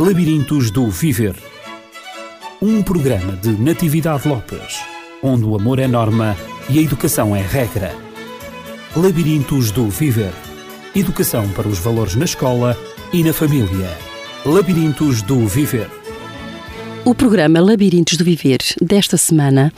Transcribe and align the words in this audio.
Labirintos 0.00 0.70
do 0.70 0.88
Viver. 0.88 1.36
Um 2.62 2.82
programa 2.82 3.36
de 3.36 3.50
Natividade 3.50 4.26
Lopes, 4.26 4.78
onde 5.22 5.44
o 5.44 5.54
amor 5.54 5.78
é 5.78 5.86
norma 5.86 6.34
e 6.70 6.78
a 6.78 6.82
educação 6.82 7.36
é 7.36 7.42
regra. 7.42 7.94
Labirintos 8.96 9.70
do 9.70 9.90
Viver. 9.90 10.32
Educação 10.96 11.46
para 11.50 11.68
os 11.68 11.78
valores 11.80 12.14
na 12.14 12.24
escola 12.24 12.74
e 13.12 13.22
na 13.22 13.34
família. 13.34 13.94
Labirintos 14.46 15.20
do 15.20 15.46
Viver. 15.46 15.90
O 17.04 17.14
programa 17.14 17.60
Labirintos 17.60 18.16
do 18.16 18.24
Viver 18.24 18.60
desta 18.80 19.18
semana 19.18 19.70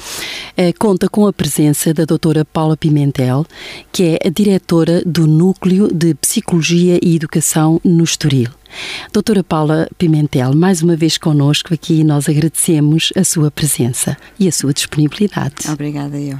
eh, 0.56 0.72
conta 0.72 1.08
com 1.08 1.26
a 1.26 1.32
presença 1.32 1.92
da 1.92 2.04
doutora 2.04 2.44
Paula 2.44 2.76
Pimentel, 2.76 3.44
que 3.90 4.04
é 4.04 4.28
a 4.28 4.30
diretora 4.30 5.02
do 5.04 5.26
Núcleo 5.26 5.92
de 5.92 6.14
Psicologia 6.14 7.00
e 7.02 7.16
Educação 7.16 7.80
no 7.84 8.04
Estoril. 8.04 8.61
Doutora 9.12 9.44
Paula 9.44 9.88
Pimentel, 9.98 10.54
mais 10.54 10.82
uma 10.82 10.96
vez 10.96 11.18
connosco 11.18 11.74
aqui 11.74 12.02
nós 12.04 12.28
agradecemos 12.28 13.12
a 13.16 13.24
sua 13.24 13.50
presença 13.50 14.16
e 14.38 14.48
a 14.48 14.52
sua 14.52 14.72
disponibilidade. 14.72 15.70
Obrigada, 15.70 16.18
eu. 16.18 16.38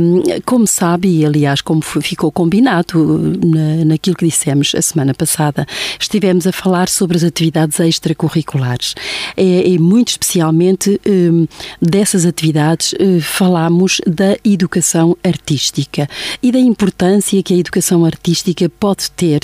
Um, 0.00 0.22
como 0.44 0.66
sabe, 0.66 1.08
e 1.08 1.26
aliás, 1.26 1.60
como 1.60 1.82
ficou 1.82 2.30
combinado 2.32 3.38
na, 3.44 3.84
naquilo 3.84 4.16
que 4.16 4.26
dissemos 4.26 4.74
a 4.74 4.82
semana 4.82 5.12
passada, 5.12 5.66
estivemos 6.00 6.46
a 6.46 6.52
falar 6.52 6.88
sobre 6.88 7.16
as 7.16 7.24
atividades 7.24 7.78
extracurriculares 7.80 8.94
e, 9.36 9.74
e 9.74 9.78
muito 9.78 10.08
especialmente 10.08 11.00
um, 11.06 11.46
dessas 11.80 12.24
atividades 12.24 12.92
uh, 12.94 13.20
falámos 13.20 14.00
da 14.06 14.36
educação 14.44 15.16
artística 15.24 16.08
e 16.42 16.50
da 16.50 16.58
importância 16.58 17.42
que 17.42 17.54
a 17.54 17.56
educação 17.56 18.04
artística 18.04 18.68
pode 18.68 19.10
ter 19.10 19.40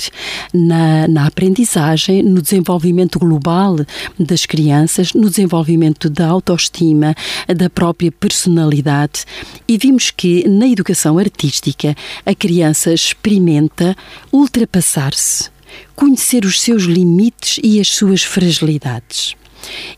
na, 0.53 1.07
na 1.07 1.27
aprendizagem 1.27 1.90
no 2.23 2.41
desenvolvimento 2.41 3.19
global 3.19 3.77
das 4.19 4.45
crianças, 4.45 5.13
no 5.13 5.29
desenvolvimento 5.29 6.09
da 6.09 6.27
autoestima, 6.27 7.15
da 7.55 7.69
própria 7.69 8.11
personalidade. 8.11 9.25
E 9.67 9.77
vimos 9.77 10.11
que 10.11 10.47
na 10.47 10.67
educação 10.67 11.17
artística 11.17 11.95
a 12.25 12.33
criança 12.33 12.93
experimenta 12.93 13.95
ultrapassar-se, 14.31 15.49
conhecer 15.95 16.45
os 16.45 16.61
seus 16.61 16.83
limites 16.83 17.59
e 17.63 17.79
as 17.79 17.89
suas 17.89 18.23
fragilidades. 18.23 19.35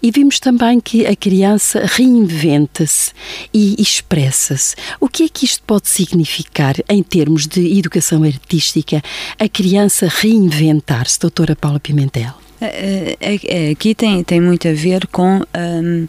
E 0.01 0.11
vimos 0.11 0.39
também 0.39 0.79
que 0.79 1.05
a 1.05 1.15
criança 1.15 1.83
reinventa-se 1.85 3.11
e 3.53 3.81
expressa-se. 3.81 4.75
O 4.99 5.07
que 5.07 5.23
é 5.23 5.29
que 5.29 5.45
isto 5.45 5.63
pode 5.63 5.87
significar 5.89 6.75
em 6.89 7.01
termos 7.01 7.47
de 7.47 7.77
educação 7.77 8.23
artística? 8.23 9.01
A 9.39 9.47
criança 9.47 10.07
reinventar-se, 10.09 11.19
doutora 11.19 11.55
Paula 11.55 11.79
Pimentel? 11.79 12.33
É, 12.59 13.17
é, 13.19 13.39
é, 13.45 13.69
aqui 13.71 13.93
tem, 13.93 14.23
tem 14.23 14.39
muito 14.39 14.67
a 14.67 14.73
ver 14.73 15.07
com. 15.07 15.41
Um, 15.55 16.07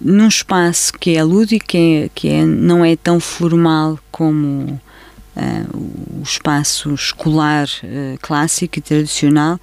num 0.00 0.28
espaço 0.28 0.92
que 0.92 1.16
é 1.16 1.24
lúdico, 1.24 1.66
que, 1.66 1.78
é, 1.78 2.10
que 2.14 2.28
é, 2.28 2.44
não 2.44 2.84
é 2.84 2.94
tão 2.94 3.18
formal 3.18 3.98
como 4.10 4.78
uh, 5.36 6.20
o 6.20 6.22
espaço 6.22 6.92
escolar 6.92 7.66
uh, 7.82 8.18
clássico 8.20 8.78
e 8.78 8.82
tradicional, 8.82 9.58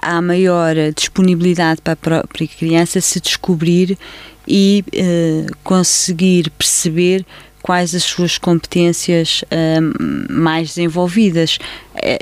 há 0.00 0.20
maior 0.20 0.74
disponibilidade 0.94 1.80
para 1.82 1.92
a 1.92 1.96
própria 1.96 2.46
criança 2.46 3.00
se 3.00 3.20
descobrir 3.20 3.98
e 4.46 4.84
uh, 4.88 5.56
conseguir 5.62 6.50
perceber 6.50 7.24
quais 7.62 7.94
as 7.94 8.02
suas 8.02 8.38
competências 8.38 9.42
uh, 9.44 10.32
mais 10.32 10.68
desenvolvidas. 10.68 11.58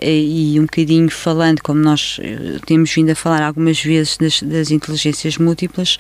E 0.03 0.59
um 0.59 0.63
bocadinho 0.63 1.11
falando, 1.11 1.63
como 1.63 1.81
nós 1.81 2.21
temos 2.67 2.93
vindo 2.93 3.11
a 3.11 3.15
falar 3.15 3.43
algumas 3.43 3.81
vezes 3.81 4.19
das, 4.19 4.43
das 4.43 4.71
inteligências 4.71 5.39
múltiplas, 5.39 5.97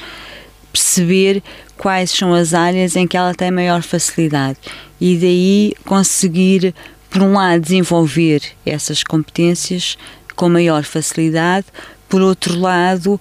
perceber 0.72 1.42
quais 1.76 2.10
são 2.10 2.34
as 2.34 2.54
áreas 2.54 2.96
em 2.96 3.06
que 3.06 3.16
ela 3.16 3.34
tem 3.34 3.50
maior 3.50 3.82
facilidade. 3.82 4.58
E 5.00 5.16
daí 5.16 5.74
conseguir, 5.84 6.74
por 7.08 7.22
um 7.22 7.32
lado, 7.32 7.62
desenvolver 7.62 8.42
essas 8.64 9.02
competências 9.02 9.96
com 10.40 10.48
maior 10.48 10.84
facilidade, 10.84 11.66
por 12.08 12.22
outro 12.22 12.58
lado, 12.58 13.20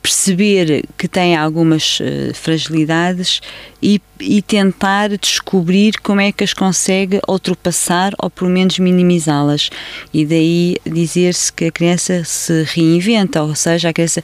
perceber 0.00 0.84
que 0.96 1.08
tem 1.08 1.34
algumas 1.34 1.98
uh, 1.98 2.32
fragilidades 2.32 3.40
e, 3.82 4.00
e, 4.20 4.40
tentar 4.40 5.08
descobrir 5.18 5.98
como 6.00 6.20
é 6.20 6.30
que 6.30 6.44
as 6.44 6.54
consegue 6.54 7.20
ultrapassar 7.28 8.12
ou 8.22 8.30
pelo 8.30 8.50
menos 8.50 8.78
minimizá-las. 8.78 9.68
E 10.12 10.24
daí 10.24 10.76
dizer-se 10.86 11.52
que 11.52 11.64
a 11.64 11.72
criança 11.72 12.22
se 12.22 12.62
reinventa, 12.62 13.42
ou 13.42 13.56
seja, 13.56 13.88
a 13.88 13.92
criança 13.92 14.22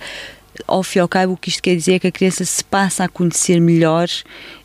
ao 0.69 0.85
fim 0.85 1.01
e 1.01 1.03
ao 1.03 1.09
cabo, 1.09 1.33
o 1.33 1.37
que 1.37 1.49
isto 1.49 1.63
quer 1.63 1.75
dizer 1.75 1.95
é 1.95 1.99
que 1.99 2.07
a 2.07 2.13
criança 2.13 2.45
se 2.45 2.63
passa 2.63 3.03
a 3.05 3.09
conhecer 3.09 3.61
melhor 3.61 4.09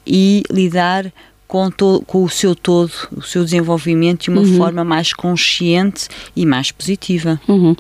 e 0.06 0.44
lidar 0.52 1.12
com, 1.48 1.70
to, 1.70 2.04
com 2.08 2.24
o 2.24 2.30
seu 2.30 2.56
todo, 2.56 2.92
o 3.16 3.22
seu 3.22 3.44
desenvolvimento 3.44 4.24
de 4.24 4.30
uma 4.30 4.42
uhum. 4.42 4.58
forma 4.58 4.84
mais 4.84 5.14
consciente 5.14 6.08
e 6.36 6.46
mais 6.46 6.72
positiva. 6.72 7.40
Uhum. 7.48 7.76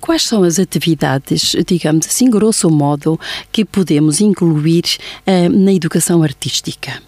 Quais 0.00 0.22
são 0.22 0.44
as 0.44 0.58
atividades, 0.58 1.56
digamos 1.66 2.06
assim, 2.06 2.30
grosso 2.30 2.70
modo, 2.70 3.18
que 3.50 3.64
podemos 3.64 4.20
incluir 4.20 4.84
uh, 5.26 5.48
na 5.48 5.72
educação 5.72 6.22
artística? 6.22 7.02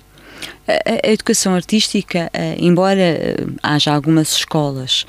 A, 0.66 1.08
a 1.08 1.12
educação 1.12 1.54
artística, 1.54 2.30
uh, 2.34 2.64
embora 2.64 3.36
uh, 3.48 3.54
haja 3.62 3.94
algumas 3.94 4.32
escolas 4.32 5.06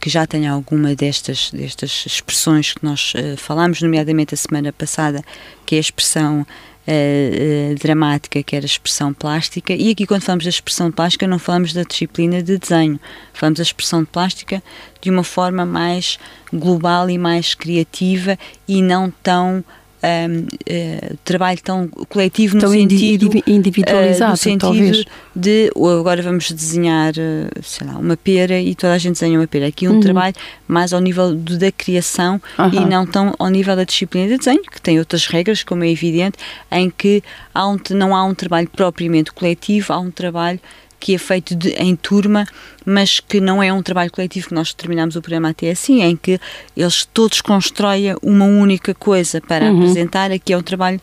que 0.00 0.08
já 0.08 0.24
tenham 0.28 0.54
alguma 0.54 0.94
destas, 0.94 1.50
destas 1.50 2.04
expressões 2.06 2.72
que 2.72 2.84
nós 2.84 3.14
falámos, 3.36 3.82
nomeadamente 3.82 4.32
a 4.32 4.36
semana 4.36 4.72
passada, 4.72 5.24
que 5.66 5.74
é 5.74 5.78
a 5.78 5.80
expressão 5.80 6.46
uh, 6.86 7.74
dramática, 7.76 8.42
que 8.42 8.56
era 8.56 8.64
a 8.64 8.66
expressão 8.66 9.12
plástica, 9.12 9.72
e 9.72 9.90
aqui 9.90 10.06
quando 10.06 10.22
falamos 10.22 10.44
da 10.44 10.50
expressão 10.50 10.90
plástica 10.90 11.26
não 11.26 11.38
falamos 11.38 11.72
da 11.72 11.82
disciplina 11.82 12.42
de 12.42 12.58
desenho, 12.58 12.98
falamos 13.32 13.58
da 13.58 13.62
expressão 13.62 14.02
de 14.02 14.08
plástica 14.08 14.62
de 15.00 15.10
uma 15.10 15.24
forma 15.24 15.64
mais 15.64 16.18
global 16.52 17.08
e 17.08 17.18
mais 17.18 17.54
criativa 17.54 18.38
e 18.66 18.82
não 18.82 19.10
tão 19.22 19.64
um, 20.02 20.40
uh, 20.40 20.46
eh, 20.66 21.12
trabalho 21.24 21.60
tão 21.62 21.88
coletivo 22.08 22.58
tão 22.58 22.70
no 22.70 22.76
sentido 22.76 23.30
individualizado, 23.46 24.30
uh, 24.30 24.32
no 24.32 24.36
sentido 24.36 24.60
talvez. 24.60 25.04
de 25.34 25.70
agora 25.98 26.22
vamos 26.22 26.50
desenhar 26.50 27.12
uh, 27.12 27.62
sei 27.62 27.86
lá, 27.86 27.94
uma 27.94 28.16
pera 28.16 28.60
e 28.60 28.74
toda 28.74 28.94
a 28.94 28.98
gente 28.98 29.14
desenha 29.14 29.38
uma 29.38 29.46
pera. 29.46 29.68
Aqui 29.68 29.88
um 29.88 29.92
uhum. 29.92 30.00
trabalho 30.00 30.34
mais 30.66 30.92
ao 30.92 31.00
nível 31.00 31.34
do, 31.34 31.58
da 31.58 31.70
criação 31.70 32.40
uhum. 32.58 32.72
e 32.72 32.84
não 32.84 33.06
tão 33.06 33.34
ao 33.38 33.48
nível 33.48 33.76
da 33.76 33.84
disciplina 33.84 34.28
de 34.28 34.38
desenho, 34.38 34.62
que 34.62 34.80
tem 34.80 34.98
outras 34.98 35.26
regras, 35.26 35.62
como 35.62 35.84
é 35.84 35.90
evidente, 35.90 36.36
em 36.70 36.90
que 36.90 37.22
há 37.54 37.68
um, 37.68 37.76
não 37.90 38.14
há 38.14 38.24
um 38.24 38.34
trabalho 38.34 38.68
propriamente 38.68 39.32
coletivo, 39.32 39.92
há 39.92 39.98
um 39.98 40.10
trabalho 40.10 40.60
que 41.02 41.16
é 41.16 41.18
feito 41.18 41.56
de, 41.56 41.70
em 41.70 41.96
turma, 41.96 42.46
mas 42.86 43.18
que 43.18 43.40
não 43.40 43.60
é 43.60 43.72
um 43.72 43.82
trabalho 43.82 44.08
coletivo 44.08 44.46
que 44.46 44.54
nós 44.54 44.72
terminamos 44.72 45.16
o 45.16 45.20
programa 45.20 45.48
até 45.48 45.72
assim, 45.72 46.00
em 46.00 46.14
que 46.14 46.38
eles 46.76 47.04
todos 47.12 47.40
constroem 47.40 48.14
uma 48.22 48.44
única 48.44 48.94
coisa 48.94 49.40
para 49.40 49.64
uhum. 49.64 49.78
apresentar. 49.78 50.30
Aqui 50.30 50.52
é 50.52 50.56
um 50.56 50.62
trabalho 50.62 51.00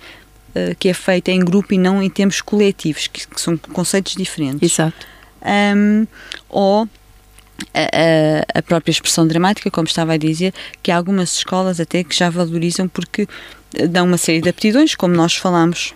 uh, 0.55 0.73
que 0.79 0.87
é 0.87 0.93
feito 0.93 1.27
em 1.27 1.41
grupo 1.41 1.73
e 1.73 1.77
não 1.77 2.01
em 2.01 2.09
termos 2.09 2.39
coletivos, 2.39 3.07
que, 3.07 3.27
que 3.27 3.41
são 3.41 3.57
conceitos 3.57 4.15
diferentes. 4.15 4.71
Exato. 4.71 5.05
Um, 5.75 6.07
ou 6.47 6.87
a, 7.73 8.59
a, 8.59 8.61
própria 8.61 8.91
expressão 8.91 9.27
dramática, 9.27 9.69
como 9.69 9.85
estava 9.85 10.13
a 10.13 10.17
dizer, 10.17 10.53
que 10.81 10.91
há 10.91 10.95
algumas 10.95 11.33
escolas 11.33 11.81
até 11.81 12.05
que 12.05 12.15
já 12.15 12.29
valorizam 12.29 12.87
porque 12.87 13.27
dão 13.89 14.05
uma 14.05 14.17
série 14.17 14.39
de 14.39 14.47
aptidões, 14.47 14.95
como 14.95 15.13
nós 15.13 15.35
falamos 15.35 15.93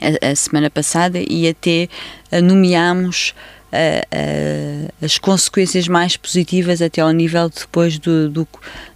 a, 0.00 0.30
a 0.30 0.36
semana 0.36 0.70
passada 0.70 1.18
e 1.18 1.48
até 1.48 1.88
nomeámos 2.42 3.34
as 5.02 5.18
consequências 5.18 5.86
mais 5.88 6.16
positivas 6.16 6.80
até 6.80 7.02
ao 7.02 7.10
nível 7.10 7.50
depois 7.50 7.98
do, 7.98 8.28
do 8.30 8.48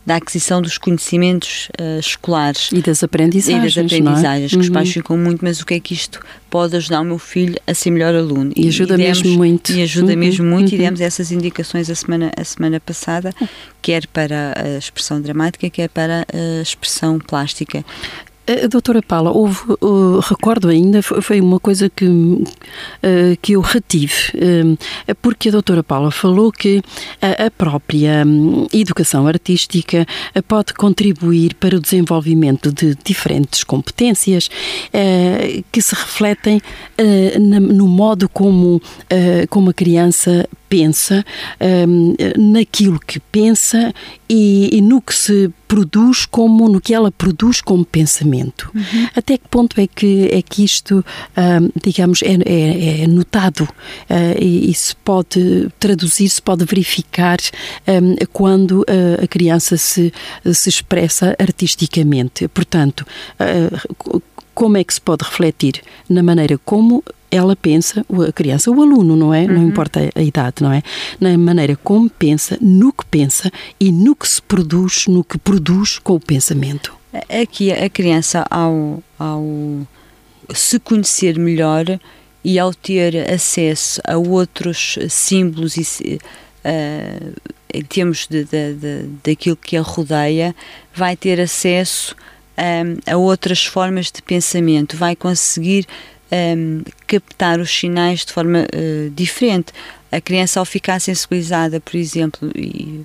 da 0.04 0.16
aquisição 0.16 0.60
dos 0.60 0.78
conhecimentos 0.78 1.68
uh, 1.80 2.00
escolares 2.00 2.70
e 2.72 2.82
das 2.82 3.04
aprendizagens, 3.04 3.72
e 3.72 3.76
das 3.76 3.84
aprendizagens 3.84 4.52
é? 4.52 4.56
que 4.56 4.60
os 4.60 4.68
pais 4.68 4.88
uhum. 4.88 4.94
ficam 4.94 5.16
muito, 5.16 5.44
mas 5.44 5.60
o 5.60 5.66
que 5.66 5.74
é 5.74 5.80
que 5.80 5.94
isto 5.94 6.18
pode 6.50 6.74
ajudar 6.76 7.02
o 7.02 7.04
meu 7.04 7.18
filho 7.18 7.54
a 7.68 7.72
ser 7.72 7.90
melhor 7.90 8.12
aluno? 8.12 8.52
E, 8.56 8.64
e 8.64 8.68
ajuda 8.68 8.94
e 8.94 8.96
demos, 8.96 9.22
mesmo 9.22 9.38
muito. 9.38 9.72
E 9.72 9.82
ajuda 9.82 10.12
uhum. 10.12 10.18
mesmo 10.18 10.44
muito 10.44 10.70
uhum. 10.70 10.74
e 10.74 10.78
demos 10.78 11.00
essas 11.00 11.30
indicações 11.30 11.88
a 11.88 11.94
semana, 11.94 12.32
a 12.36 12.42
semana 12.42 12.80
passada, 12.80 13.32
quer 13.80 14.06
para 14.08 14.54
a 14.56 14.78
expressão 14.78 15.20
dramática, 15.20 15.70
quer 15.70 15.88
para 15.88 16.26
a 16.32 16.62
expressão 16.62 17.20
plástica. 17.20 17.84
Doutora 18.68 19.00
Paula, 19.00 19.30
houve, 19.30 19.60
uh, 19.80 20.18
recordo 20.18 20.68
ainda, 20.68 21.00
foi 21.00 21.40
uma 21.40 21.60
coisa 21.60 21.88
que, 21.88 22.04
uh, 22.04 22.42
que 23.40 23.52
eu 23.52 23.60
retive, 23.60 24.32
uh, 24.34 25.14
porque 25.22 25.48
a 25.48 25.52
doutora 25.52 25.84
Paula 25.84 26.10
falou 26.10 26.50
que 26.50 26.82
a, 27.20 27.46
a 27.46 27.50
própria 27.52 28.24
um, 28.26 28.66
educação 28.72 29.28
artística 29.28 30.04
uh, 30.34 30.42
pode 30.42 30.74
contribuir 30.74 31.54
para 31.54 31.76
o 31.76 31.80
desenvolvimento 31.80 32.72
de 32.72 32.96
diferentes 33.04 33.62
competências 33.62 34.50
que 35.70 35.80
se 35.80 35.94
refletem 35.94 36.60
na, 37.40 37.60
no 37.60 37.86
modo 37.86 38.28
como, 38.28 38.80
como 39.48 39.70
a 39.70 39.74
criança 39.74 40.48
pensa, 40.72 41.22
um, 41.60 42.14
naquilo 42.50 42.98
que 42.98 43.20
pensa 43.20 43.92
e, 44.26 44.74
e, 44.74 44.80
no 44.80 45.02
que 45.02 45.14
se 45.14 45.50
produz 45.68 46.24
como 46.24 46.66
no 46.66 46.80
que 46.80 46.94
ela 46.94 47.12
produz 47.12 47.60
como 47.60 47.84
pensamento. 47.84 48.70
Uhum. 48.74 49.06
Até 49.14 49.36
que 49.36 49.46
ponto 49.50 49.78
é 49.78 49.86
que 49.86 50.30
é 50.32 50.40
que 50.40 50.64
isto, 50.64 51.04
um, 51.36 51.70
digamos, 51.84 52.22
é, 52.22 52.38
é, 52.46 53.02
é 53.02 53.06
notado 53.06 53.64
uh, 53.64 54.40
e, 54.40 54.70
e, 54.70 54.72
se 54.72 54.96
pode 54.96 55.68
traduzir, 55.78 56.30
se 56.30 56.40
pode 56.40 56.64
verificar 56.64 57.36
um, 57.86 58.16
quando 58.32 58.80
uh, 58.80 59.22
a 59.22 59.26
criança 59.26 59.76
se, 59.76 60.10
se 60.54 60.70
expressa 60.70 61.36
artisticamente. 61.38 62.48
Portanto, 62.48 63.04
uh, 63.38 64.22
como 64.54 64.78
é 64.78 64.84
que 64.84 64.94
se 64.94 65.00
pode 65.02 65.22
refletir 65.22 65.82
na 66.08 66.22
maneira 66.22 66.56
como 66.64 67.04
ela 67.32 67.56
pensa, 67.56 68.04
a 68.28 68.32
criança, 68.32 68.70
o 68.70 68.80
aluno, 68.82 69.16
não 69.16 69.32
é? 69.32 69.40
Uhum. 69.40 69.54
Não 69.54 69.62
importa 69.62 70.10
a 70.14 70.22
idade, 70.22 70.56
não 70.60 70.70
é? 70.70 70.82
Na 71.18 71.36
maneira 71.38 71.74
como 71.76 72.10
pensa, 72.10 72.58
no 72.60 72.92
que 72.92 73.06
pensa 73.06 73.50
e 73.80 73.90
no 73.90 74.14
que 74.14 74.28
se 74.28 74.42
produz, 74.42 75.06
no 75.06 75.24
que 75.24 75.38
produz 75.38 75.98
com 75.98 76.14
o 76.14 76.20
pensamento. 76.20 76.94
Aqui 77.28 77.72
a 77.72 77.88
criança, 77.88 78.46
ao, 78.50 79.02
ao 79.18 79.42
se 80.54 80.78
conhecer 80.78 81.38
melhor 81.38 81.98
e 82.44 82.58
ao 82.58 82.74
ter 82.74 83.30
acesso 83.30 84.00
a 84.06 84.18
outros 84.18 84.98
símbolos 85.08 85.76
e 85.76 86.18
uh, 86.64 87.32
em 87.72 87.82
termos 87.82 88.26
de, 88.28 88.44
de, 88.44 88.74
de, 88.74 89.02
daquilo 89.24 89.56
que 89.56 89.76
a 89.76 89.80
rodeia, 89.80 90.54
vai 90.94 91.16
ter 91.16 91.40
acesso 91.40 92.14
um, 92.58 93.10
a 93.10 93.16
outras 93.16 93.64
formas 93.64 94.12
de 94.12 94.20
pensamento, 94.20 94.96
vai 94.96 95.16
conseguir 95.16 95.86
um, 96.32 96.82
captar 97.06 97.60
os 97.60 97.70
sinais 97.70 98.24
de 98.24 98.32
forma 98.32 98.60
uh, 98.60 99.10
diferente. 99.10 99.72
A 100.10 100.20
criança, 100.20 100.60
ao 100.60 100.66
ficar 100.66 101.00
sensibilizada, 101.00 101.80
por 101.80 101.96
exemplo, 101.96 102.50
e, 102.54 103.02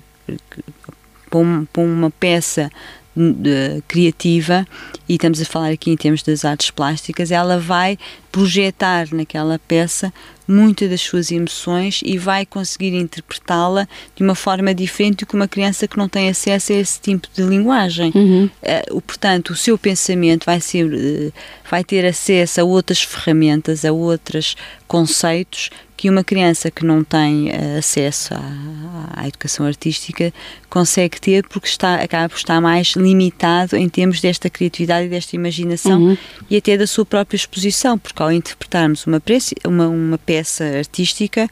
para 1.30 1.82
uma 1.82 2.10
peça 2.10 2.70
de, 3.18 3.82
criativa, 3.88 4.66
e 5.08 5.14
estamos 5.14 5.40
a 5.40 5.44
falar 5.44 5.70
aqui 5.70 5.90
em 5.90 5.96
termos 5.96 6.22
das 6.22 6.44
artes 6.44 6.70
plásticas, 6.70 7.30
ela 7.30 7.58
vai 7.58 7.98
projetar 8.30 9.08
naquela 9.12 9.58
peça 9.58 10.12
muitas 10.46 10.88
das 10.88 11.00
suas 11.00 11.30
emoções 11.30 12.00
e 12.02 12.16
vai 12.16 12.46
conseguir 12.46 12.94
interpretá-la 12.94 13.86
de 14.16 14.22
uma 14.22 14.34
forma 14.34 14.74
diferente 14.74 15.18
do 15.18 15.26
que 15.26 15.34
uma 15.34 15.48
criança 15.48 15.86
que 15.86 15.98
não 15.98 16.08
tem 16.08 16.28
acesso 16.28 16.72
a 16.72 16.76
esse 16.76 17.00
tipo 17.00 17.28
de 17.34 17.42
linguagem. 17.42 18.10
Uhum. 18.14 18.50
Uh, 18.62 19.00
portanto, 19.02 19.50
o 19.50 19.56
seu 19.56 19.76
pensamento 19.76 20.46
vai, 20.46 20.60
ser, 20.60 20.86
uh, 20.86 21.32
vai 21.70 21.84
ter 21.84 22.06
acesso 22.06 22.60
a 22.60 22.64
outras 22.64 23.02
ferramentas, 23.02 23.84
a 23.84 23.92
outros 23.92 24.56
conceitos 24.86 25.70
que 25.98 26.08
uma 26.08 26.22
criança 26.22 26.70
que 26.70 26.86
não 26.86 27.02
tem 27.02 27.48
uh, 27.48 27.78
acesso 27.78 28.32
à, 28.32 29.20
à, 29.22 29.26
educação 29.26 29.66
artística 29.66 30.32
consegue 30.70 31.20
ter 31.20 31.44
porque 31.48 31.66
está, 31.66 31.96
acaba 31.96 32.28
por 32.28 32.36
estar 32.36 32.60
mais 32.60 32.90
limitado 32.90 33.76
em 33.76 33.88
termos 33.88 34.20
desta 34.20 34.48
criatividade 34.48 35.06
e 35.06 35.10
desta 35.10 35.34
imaginação 35.34 36.00
uhum. 36.00 36.18
e 36.48 36.56
até 36.56 36.76
da 36.76 36.86
sua 36.86 37.04
própria 37.04 37.34
exposição, 37.34 37.98
porque 37.98 38.22
ao 38.22 38.30
interpretarmos 38.30 39.08
uma, 39.08 39.20
uma, 39.66 39.88
uma 39.88 40.18
peça 40.18 40.64
artística, 40.78 41.50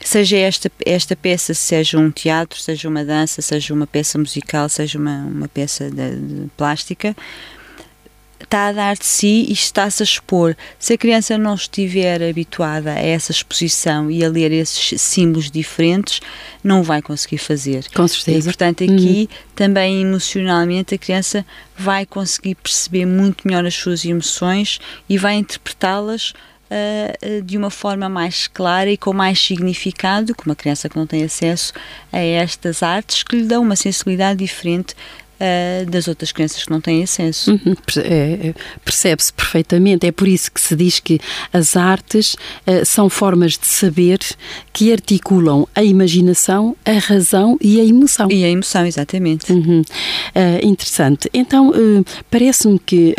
seja 0.00 0.36
esta, 0.36 0.70
esta 0.86 1.16
peça, 1.16 1.52
seja 1.52 1.98
um 1.98 2.12
teatro, 2.12 2.60
seja 2.60 2.88
uma 2.88 3.04
dança, 3.04 3.42
seja 3.42 3.74
uma 3.74 3.88
peça 3.88 4.16
musical, 4.16 4.68
seja 4.68 5.00
uma, 5.00 5.16
uma 5.24 5.48
peça 5.48 5.90
de, 5.90 6.16
de 6.16 6.50
plástica, 6.56 7.16
está 8.44 8.68
a 8.68 8.72
dar 8.72 8.96
de 8.96 9.04
si 9.04 9.46
e 9.48 9.52
está-se 9.52 10.02
a 10.02 10.04
expor. 10.04 10.56
Se 10.78 10.94
a 10.94 10.98
criança 10.98 11.36
não 11.36 11.54
estiver 11.54 12.22
habituada 12.22 12.92
a 12.92 13.00
essa 13.00 13.32
exposição 13.32 14.10
e 14.10 14.24
a 14.24 14.28
ler 14.28 14.52
esses 14.52 15.00
símbolos 15.00 15.50
diferentes, 15.50 16.20
não 16.62 16.82
vai 16.82 17.02
conseguir 17.02 17.38
fazer. 17.38 17.84
Com 17.94 18.06
certeza. 18.08 18.38
E, 18.38 18.42
portanto, 18.44 18.84
aqui 18.84 19.28
uhum. 19.30 19.38
também 19.54 20.02
emocionalmente 20.02 20.94
a 20.94 20.98
criança 20.98 21.44
vai 21.76 22.06
conseguir 22.06 22.54
perceber 22.54 23.06
muito 23.06 23.46
melhor 23.46 23.66
as 23.66 23.74
suas 23.74 24.04
emoções 24.04 24.78
e 25.08 25.18
vai 25.18 25.34
interpretá-las 25.34 26.32
uh, 26.70 27.42
de 27.42 27.56
uma 27.56 27.70
forma 27.70 28.08
mais 28.08 28.46
clara 28.46 28.90
e 28.90 28.96
com 28.96 29.12
mais 29.12 29.40
significado 29.40 30.34
que 30.34 30.46
uma 30.46 30.56
criança 30.56 30.88
que 30.88 30.96
não 30.96 31.06
tem 31.06 31.24
acesso 31.24 31.72
a 32.12 32.18
estas 32.18 32.82
artes 32.82 33.22
que 33.22 33.36
lhe 33.36 33.44
dão 33.44 33.62
uma 33.62 33.76
sensibilidade 33.76 34.38
diferente 34.38 34.94
uh, 35.40 35.90
das 35.90 36.08
outras 36.08 36.32
crianças 36.32 36.64
que 36.64 36.70
não 36.70 36.80
têm 36.80 37.02
acesso. 37.02 37.52
Uhum, 37.52 37.74
é, 37.98 38.48
é, 38.48 38.54
Percebe-se 38.84 39.32
perfeitamente. 39.32 40.06
É 40.06 40.12
por 40.12 40.28
isso 40.28 40.50
que 40.50 40.60
se 40.60 40.74
diz 40.76 41.00
que 41.00 41.18
as 41.52 41.76
artes 41.76 42.34
uh, 42.66 42.84
são 42.84 43.08
formas 43.08 43.52
de 43.52 43.66
saber 43.66 44.18
que 44.72 44.92
articulam 44.92 45.66
a 45.74 45.82
imaginação, 45.82 46.76
a 46.84 46.92
razão 46.92 47.56
e 47.60 47.80
a 47.80 47.84
emoção. 47.84 48.28
E 48.30 48.44
a 48.44 48.48
emoção, 48.48 48.86
exatamente. 48.86 49.52
Uhum. 49.52 49.80
Uh, 49.80 50.66
interessante. 50.66 51.28
Então, 51.32 51.72
parece-me 52.30 52.78
que 52.78 53.14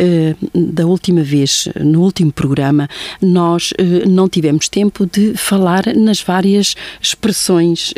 da 0.54 0.86
última 0.86 1.24
vez, 1.24 1.68
no 1.80 2.02
último 2.02 2.32
programa, 2.32 2.88
nós 3.22 3.74
não 4.08 4.28
tivemos 4.28 4.70
tempo 4.70 5.06
de 5.06 5.34
falar 5.36 5.84
nas 5.96 6.22
várias 6.22 6.76
expressões. 7.02 7.94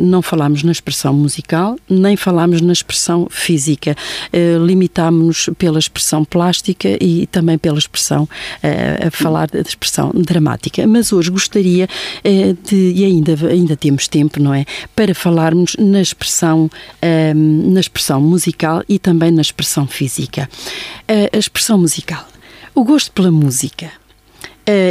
não 0.00 0.22
falámos 0.22 0.62
na 0.62 0.72
expressão 0.72 1.12
musical, 1.12 1.78
nem 1.88 2.16
falámos 2.16 2.60
na 2.60 2.72
expressão 2.72 3.28
física. 3.38 3.96
Uh, 4.32 4.64
Limitámos-nos 4.64 5.50
pela 5.56 5.78
expressão 5.78 6.24
plástica 6.24 6.88
e 7.00 7.26
também 7.26 7.56
pela 7.58 7.78
expressão, 7.78 8.24
uh, 8.24 9.06
a 9.06 9.10
falar 9.10 9.48
da 9.48 9.60
expressão 9.60 10.12
dramática. 10.14 10.86
Mas 10.86 11.12
hoje 11.12 11.30
gostaria 11.30 11.86
uh, 11.86 12.68
de, 12.68 12.92
e 12.94 13.04
ainda, 13.04 13.34
ainda 13.48 13.76
temos 13.76 14.08
tempo, 14.08 14.40
não 14.40 14.52
é? 14.52 14.64
Para 14.94 15.14
falarmos 15.14 15.76
na 15.78 16.00
expressão, 16.00 16.70
na 17.34 17.80
expressão 17.80 18.20
musical 18.20 18.82
e 18.88 18.98
também 18.98 19.30
na 19.30 19.42
expressão 19.42 19.86
física. 19.86 20.48
a 21.32 21.36
expressão 21.36 21.78
musical. 21.78 22.26
O 22.74 22.84
gosto 22.84 23.10
pela 23.12 23.30
música 23.30 23.86
eh, 23.86 24.07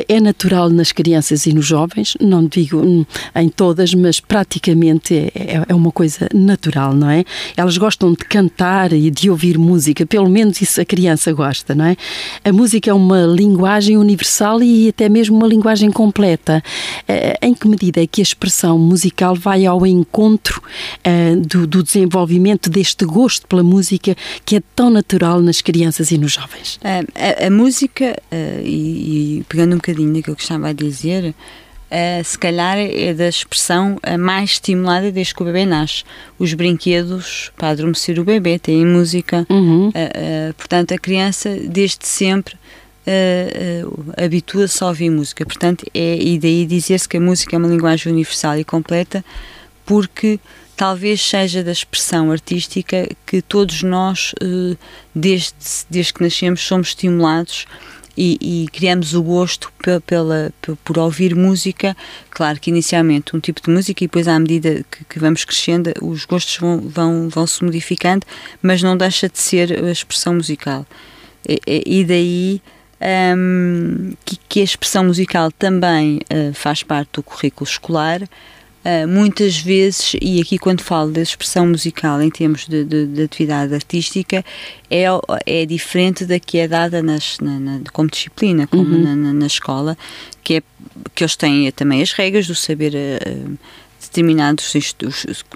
é 0.07 0.19
natural 0.19 0.69
nas 0.69 0.91
crianças 0.91 1.45
e 1.45 1.53
nos 1.53 1.65
jovens, 1.65 2.15
não 2.19 2.45
digo 2.45 3.05
em 3.35 3.49
todas, 3.49 3.93
mas 3.93 4.19
praticamente 4.19 5.13
é, 5.15 5.31
é, 5.35 5.63
é, 5.67 5.75
uma 5.75 5.91
coisa 5.91 6.27
natural, 6.33 6.93
não 6.93 7.09
é? 7.09 7.23
Elas 7.55 7.77
gostam 7.77 8.11
de 8.11 8.17
cantar 8.17 8.93
e 8.93 9.11
de 9.11 9.29
ouvir 9.29 9.57
música, 9.57 10.05
pelo 10.05 10.29
menos 10.29 10.61
isso 10.61 10.81
a 10.81 10.85
criança 10.85 11.31
gosta, 11.33 11.75
não 11.75 11.85
é? 11.85 11.97
A 12.43 12.51
música 12.51 12.89
é 12.89 12.93
uma 12.93 13.21
linguagem 13.25 13.97
universal 13.97 14.61
e 14.63 14.89
até 14.89 15.07
mesmo 15.09 15.37
uma 15.37 15.47
linguagem 15.47 15.91
completa. 15.91 16.63
Eh, 17.07 17.37
em 17.41 17.53
que 17.53 17.67
medida 17.67 18.01
é 18.01 18.07
que 18.07 18.21
a 18.21 18.23
expressão 18.23 18.79
musical 18.79 19.35
vai 19.35 19.65
ao 19.65 19.85
encontro 19.85 20.61
eh, 21.03 21.35
do, 21.35 21.67
do 21.67 21.83
desenvolvimento 21.83 22.69
deste 22.69 23.05
gosto 23.05 23.45
pela 23.47 23.63
música 23.63 24.15
que 24.45 24.55
é 24.55 24.61
tão 24.75 24.89
natural 24.89 25.41
nas 25.41 25.61
crianças 25.61 26.11
e 26.11 26.17
nos 26.17 26.33
jovens? 26.33 26.79
A, 26.83 27.43
a, 27.43 27.47
a 27.47 27.49
música, 27.49 28.15
e, 28.63 29.39
e 29.39 29.43
pegando 29.47 29.66
pegando 29.67 29.73
um 29.73 29.77
bocadinho 29.77 30.13
naquilo 30.13 30.35
que 30.35 30.41
estava 30.41 30.69
a 30.69 30.73
dizer, 30.73 31.29
uh, 31.33 32.23
se 32.23 32.37
calhar 32.37 32.77
é 32.77 33.13
da 33.13 33.27
expressão 33.27 33.97
uh, 33.97 34.17
mais 34.17 34.51
estimulada 34.51 35.11
desde 35.11 35.35
que 35.35 35.41
o 35.41 35.45
bebê 35.45 35.65
nasce. 35.65 36.03
Os 36.39 36.53
brinquedos 36.53 37.51
para 37.57 37.69
adormecer 37.69 38.19
o 38.19 38.23
bebê 38.23 38.57
têm 38.57 38.85
música, 38.85 39.45
uhum. 39.49 39.89
uh, 39.89 40.53
portanto, 40.55 40.93
a 40.93 40.97
criança 40.97 41.49
desde 41.67 42.07
sempre. 42.07 42.55
habitua-se 44.17 44.83
a 44.83 44.87
ouvir 44.87 45.09
música, 45.09 45.45
portanto, 45.45 45.85
é, 45.93 46.17
e 46.17 46.37
daí 46.37 46.65
dizer-se 46.65 47.07
que 47.07 47.15
a 47.15 47.21
música 47.21 47.55
é 47.55 47.57
uma 47.57 47.67
linguagem 47.69 48.11
universal 48.11 48.59
e 48.59 48.65
completa, 48.65 49.23
porque 49.85 50.37
talvez 50.75 51.21
seja 51.21 51.63
da 51.63 51.71
expressão 51.71 52.29
artística 52.31 53.07
que 53.25 53.41
todos 53.41 53.81
nós, 53.81 54.35
desde, 55.15 55.53
desde 55.89 56.13
que 56.13 56.21
nascemos, 56.21 56.59
somos 56.59 56.89
estimulados 56.89 57.65
e, 58.17 58.37
e 58.41 58.67
criamos 58.69 59.13
o 59.13 59.21
gosto 59.21 59.71
pela, 60.05 60.51
por 60.83 60.97
ouvir 60.97 61.35
música. 61.35 61.95
Claro 62.31 62.59
que 62.59 62.71
inicialmente 62.71 63.35
um 63.35 63.39
tipo 63.39 63.61
de 63.61 63.69
música 63.69 64.03
e 64.03 64.07
depois 64.07 64.27
à 64.27 64.39
medida 64.39 64.83
que, 64.91 65.05
que 65.05 65.19
vamos 65.19 65.45
crescendo 65.45 65.93
os 66.01 66.25
gostos 66.25 66.57
vão, 66.57 66.79
vão, 66.79 67.29
vão 67.29 67.45
se 67.45 67.63
modificando, 67.63 68.25
mas 68.61 68.81
não 68.81 68.97
deixa 68.97 69.29
de 69.29 69.37
ser 69.37 69.83
a 69.85 69.91
expressão 69.91 70.33
musical. 70.33 70.85
E, 71.47 71.83
e 71.85 72.03
daí 72.03 72.61
um, 73.37 74.13
que, 74.25 74.39
que, 74.49 74.61
a 74.61 74.63
expressão 74.63 75.03
musical 75.03 75.51
também 75.51 76.19
uh, 76.33 76.53
faz 76.53 76.81
parte 76.81 77.09
do 77.13 77.23
currículo 77.23 77.69
escolar 77.69 78.21
Uh, 78.87 79.05
muitas 79.05 79.57
vezes, 79.57 80.15
e 80.21 80.39
aqui 80.39 80.57
quando 80.57 80.81
falo 80.81 81.11
da 81.11 81.21
expressão 81.21 81.67
musical 81.67 82.21
em 82.21 82.29
termos 82.29 82.65
de, 82.65 82.85
de, 82.85 83.05
de 83.05 83.23
atividade 83.23 83.73
artística, 83.73 84.45
é, 84.89 85.03
é 85.45 85.65
diferente 85.65 86.25
da 86.25 86.39
que 86.39 86.57
é 86.57 86.69
dada 86.69 87.03
nas, 87.03 87.37
na, 87.39 87.59
na, 87.59 87.81
como 87.91 88.09
disciplina, 88.09 88.65
como 88.65 88.83
uhum. 88.83 89.15
na, 89.15 89.33
na, 89.33 89.45
escola, 89.45 89.97
que, 90.41 90.55
é, 90.55 90.63
que 91.13 91.21
eles 91.21 91.35
têm 91.35 91.69
também 91.73 92.01
as 92.01 92.13
regras 92.13 92.47
do 92.47 92.55
saber. 92.55 92.93
Uh, 92.93 93.57
determinados 94.07 94.73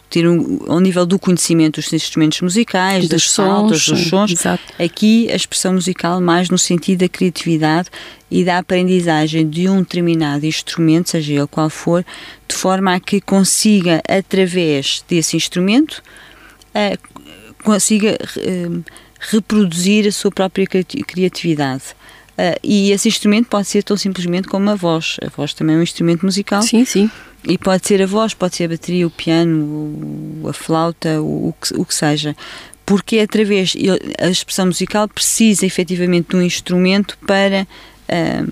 ter 0.10 0.28
um, 0.28 0.60
ao 0.68 0.80
nível 0.80 1.06
do 1.06 1.18
conhecimento 1.18 1.82
dos 1.82 1.92
instrumentos 1.92 2.42
musicais, 2.42 3.08
das 3.08 3.24
sons, 3.24 3.88
dos 3.88 4.08
sons. 4.08 4.32
Exato. 4.32 4.64
Aqui 4.80 5.30
a 5.32 5.36
expressão 5.36 5.74
musical 5.74 6.22
mais 6.22 6.50
no 6.50 6.58
sentido 6.58 7.00
da 7.00 7.10
criatividade 7.10 7.90
e 8.30 8.44
da 8.44 8.58
aprendizagem 8.58 9.50
de 9.50 9.68
um 9.68 9.80
determinado 9.80 10.46
instrumento, 10.46 11.10
seja 11.10 11.34
ele 11.34 11.48
qual 11.48 11.70
for, 11.70 12.06
de 12.48 12.56
forma 12.56 12.96
a 12.96 13.00
que 13.00 13.20
consiga, 13.20 14.02
através 14.08 15.04
desse 15.08 15.36
instrumento, 15.36 16.02
uh, 16.76 16.98
consiga 17.64 18.18
uh, 18.38 18.84
reproduzir 19.20 20.08
a 20.08 20.12
sua 20.12 20.32
própria 20.32 20.66
criatividade. 20.68 21.84
Uh, 22.38 22.58
e 22.64 22.92
esse 22.92 23.08
instrumento 23.08 23.48
pode 23.48 23.68
ser 23.68 23.84
tão 23.84 23.98
simplesmente 23.98 24.48
como 24.48 24.70
a 24.70 24.76
voz. 24.76 25.18
A 25.22 25.30
voz 25.30 25.54
também 25.54 25.76
é 25.76 25.80
um 25.80 25.84
instrumento 25.84 26.26
musical. 26.26 26.62
Sim, 26.62 26.86
sim. 26.86 27.10
E 27.44 27.58
pode 27.58 27.88
ser 27.88 28.02
a 28.02 28.06
voz, 28.06 28.34
pode 28.34 28.56
ser 28.56 28.66
a 28.66 28.70
bateria, 28.70 29.06
o 29.06 29.10
piano, 29.10 30.48
a 30.48 30.54
flauta, 30.54 31.22
o, 31.22 31.50
o, 31.50 31.54
que, 31.54 31.74
o 31.76 31.86
que 31.86 31.94
seja. 31.94 32.36
Porque 32.86 33.18
é 33.18 33.24
através. 33.24 33.74
A 34.20 34.30
expressão 34.30 34.68
musical 34.68 35.08
precisa 35.08 35.66
efetivamente 35.66 36.30
de 36.30 36.36
um 36.36 36.42
instrumento 36.42 37.18
para. 37.26 37.68
Uh, 38.10 38.52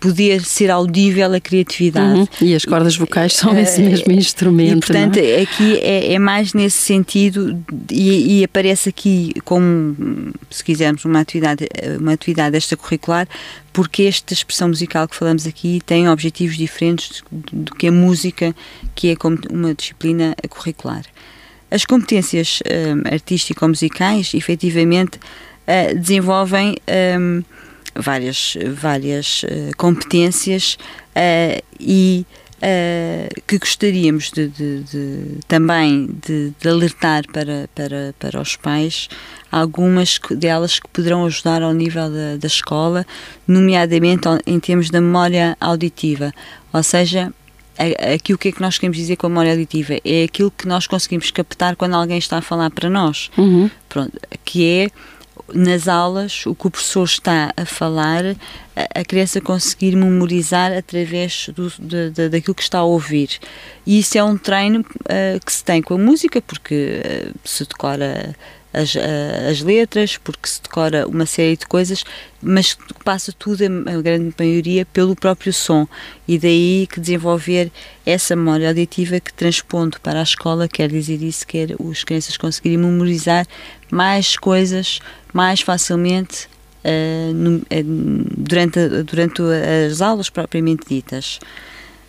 poder 0.00 0.42
ser 0.42 0.70
audível 0.70 1.32
a 1.34 1.40
criatividade. 1.40 2.20
Uhum. 2.20 2.28
E 2.40 2.54
as 2.54 2.64
cordas 2.64 2.96
vocais 2.96 3.34
são 3.34 3.56
esse 3.58 3.82
mesmo 3.82 4.10
instrumento. 4.12 4.78
E, 4.78 4.80
portanto, 4.80 5.18
é? 5.18 5.42
aqui 5.42 5.76
é, 5.78 6.14
é, 6.14 6.18
mais 6.18 6.54
nesse 6.54 6.78
sentido 6.78 7.62
e, 7.90 8.40
e, 8.40 8.44
aparece 8.44 8.88
aqui 8.88 9.34
como, 9.44 10.32
se 10.50 10.64
quisermos, 10.64 11.04
uma 11.04 11.20
atividade, 11.20 11.68
uma 12.00 12.12
atividade 12.12 12.56
extracurricular, 12.56 13.28
porque 13.72 14.04
esta 14.04 14.32
expressão 14.32 14.68
musical 14.68 15.06
que 15.06 15.14
falamos 15.14 15.46
aqui 15.46 15.82
tem 15.84 16.08
objetivos 16.08 16.56
diferentes 16.56 17.22
do 17.30 17.74
que 17.74 17.86
a 17.86 17.92
música, 17.92 18.56
que 18.94 19.10
é 19.10 19.16
como 19.16 19.38
uma 19.50 19.74
disciplina 19.74 20.34
curricular. 20.48 21.04
As 21.70 21.84
competências 21.84 22.60
um, 22.66 23.14
artístico-musicais, 23.14 24.32
efetivamente, 24.34 25.18
uh, 25.18 25.96
desenvolvem. 25.96 26.76
Um, 27.18 27.44
várias, 27.94 28.56
várias 28.74 29.42
uh, 29.42 29.76
competências 29.76 30.76
uh, 31.16 31.62
e 31.78 32.24
uh, 32.60 33.42
que 33.46 33.58
gostaríamos 33.58 34.30
de, 34.30 34.48
de, 34.48 34.82
de 34.82 35.24
também 35.48 36.06
de, 36.26 36.52
de, 36.60 36.68
alertar 36.68 37.24
para, 37.32 37.68
para, 37.74 38.14
para 38.18 38.40
os 38.40 38.56
pais, 38.56 39.08
algumas 39.50 40.18
delas 40.30 40.78
que 40.78 40.88
poderão 40.88 41.24
ajudar 41.26 41.62
ao 41.62 41.72
nível 41.72 42.10
da, 42.10 42.36
da 42.36 42.46
escola, 42.46 43.06
nomeadamente 43.46 44.28
em 44.46 44.60
termos 44.60 44.90
da 44.90 45.00
memória 45.00 45.56
auditiva, 45.60 46.32
ou 46.72 46.82
seja, 46.82 47.32
aqui 48.14 48.34
o 48.34 48.38
que 48.38 48.48
é 48.48 48.52
que 48.52 48.60
nós 48.60 48.78
queremos 48.78 48.96
dizer 48.96 49.16
com 49.16 49.26
a 49.26 49.30
memória 49.30 49.52
auditiva? 49.52 49.94
É 50.04 50.24
aquilo 50.24 50.50
que 50.50 50.68
nós 50.68 50.86
conseguimos 50.86 51.30
captar 51.30 51.76
quando 51.76 51.94
alguém 51.94 52.18
está 52.18 52.38
a 52.38 52.42
falar 52.42 52.70
para 52.70 52.90
nós. 52.90 53.30
Uhum. 53.38 53.70
Pronto, 53.88 54.12
que 54.44 54.64
é 54.66 54.90
nas 55.52 55.88
aulas, 55.88 56.44
o 56.46 56.54
que 56.54 56.66
o 56.66 56.70
professor 56.70 57.04
está 57.04 57.52
a 57.56 57.64
falar, 57.64 58.24
a, 58.76 59.00
a 59.00 59.04
criança 59.04 59.40
conseguir 59.40 59.96
memorizar 59.96 60.72
através 60.72 61.50
do, 61.54 61.72
de, 61.78 62.10
de, 62.10 62.28
daquilo 62.28 62.54
que 62.54 62.62
está 62.62 62.78
a 62.78 62.84
ouvir. 62.84 63.38
E 63.86 63.98
isso 63.98 64.16
é 64.16 64.24
um 64.24 64.36
treino 64.36 64.80
uh, 64.80 65.44
que 65.44 65.52
se 65.52 65.64
tem 65.64 65.82
com 65.82 65.94
a 65.94 65.98
música, 65.98 66.40
porque 66.40 67.02
uh, 67.04 67.38
se 67.44 67.64
decora 67.64 68.34
as, 68.72 68.94
as 69.48 69.60
letras, 69.60 70.16
porque 70.16 70.48
se 70.48 70.62
decora 70.62 71.06
uma 71.06 71.26
série 71.26 71.56
de 71.56 71.66
coisas, 71.66 72.04
mas 72.40 72.76
passa 73.04 73.32
tudo, 73.32 73.64
a 73.64 74.02
grande 74.02 74.34
maioria, 74.38 74.86
pelo 74.86 75.16
próprio 75.16 75.52
som. 75.52 75.86
E 76.26 76.38
daí 76.38 76.86
que 76.90 77.00
desenvolver 77.00 77.70
essa 78.06 78.36
memória 78.36 78.68
auditiva 78.68 79.20
que 79.20 79.32
transpondo 79.32 80.00
para 80.00 80.20
a 80.20 80.22
escola 80.22 80.68
quer 80.68 80.88
dizer 80.88 81.22
isso, 81.22 81.46
quer 81.46 81.74
os 81.78 82.04
crianças 82.04 82.36
conseguirem 82.36 82.78
memorizar 82.78 83.46
mais 83.90 84.36
coisas 84.36 85.00
mais 85.32 85.60
facilmente 85.60 86.48
uh, 86.84 87.32
no, 87.34 87.58
uh, 87.58 87.64
durante, 88.36 88.88
durante 89.04 89.42
as 89.88 90.00
aulas 90.00 90.30
propriamente 90.30 90.86
ditas. 90.88 91.38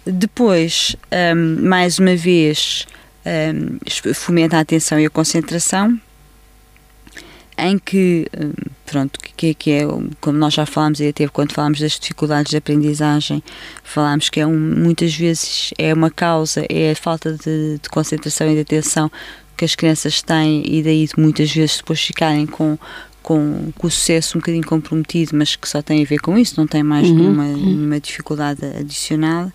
Depois, 0.05 0.95
um, 1.11 1.15
ehm, 1.15 1.61
mais 1.61 1.99
uma 1.99 2.15
vez, 2.15 2.87
um, 3.23 3.77
ehm, 3.83 4.13
fomenta 4.15 4.57
a 4.57 4.61
atenção 4.61 4.99
e 4.99 5.05
a 5.05 5.09
concentração, 5.11 5.99
em 7.61 7.77
que, 7.77 8.27
pronto, 8.87 9.19
que, 9.19 9.53
que 9.53 9.71
é, 9.71 9.81
como 10.19 10.37
nós 10.37 10.55
já 10.55 10.65
falámos 10.65 10.99
e 10.99 11.07
até 11.07 11.27
quando 11.27 11.53
falámos 11.53 11.79
das 11.79 11.99
dificuldades 11.99 12.49
de 12.49 12.57
aprendizagem, 12.57 13.43
falámos 13.83 14.29
que 14.29 14.39
é 14.39 14.47
um, 14.47 14.57
muitas 14.57 15.15
vezes 15.15 15.71
é 15.77 15.93
uma 15.93 16.09
causa, 16.09 16.65
é 16.67 16.91
a 16.91 16.95
falta 16.95 17.33
de, 17.33 17.77
de, 17.77 17.89
concentração 17.89 18.49
e 18.49 18.55
de 18.55 18.61
atenção 18.61 19.11
que 19.55 19.63
as 19.63 19.75
crianças 19.75 20.23
têm 20.23 20.63
e 20.65 20.81
daí 20.81 21.07
muitas 21.15 21.51
vezes 21.51 21.77
depois 21.77 22.01
ficarem 22.01 22.47
com, 22.47 22.79
com, 23.21 23.71
com 23.77 23.87
o 23.87 23.91
sucesso 23.91 24.39
um 24.39 24.41
bocadinho 24.41 24.65
comprometido, 24.65 25.37
mas 25.37 25.55
que 25.55 25.69
só 25.69 25.83
tem 25.83 26.01
a 26.01 26.05
ver 26.05 26.17
com 26.17 26.35
isso, 26.35 26.55
não 26.57 26.65
tem 26.65 26.81
mais 26.81 27.07
uhum. 27.07 27.15
nenhuma, 27.15 27.43
uhum. 27.43 27.65
nenhuma 27.65 27.99
dificuldade 27.99 28.65
adicional. 28.65 29.51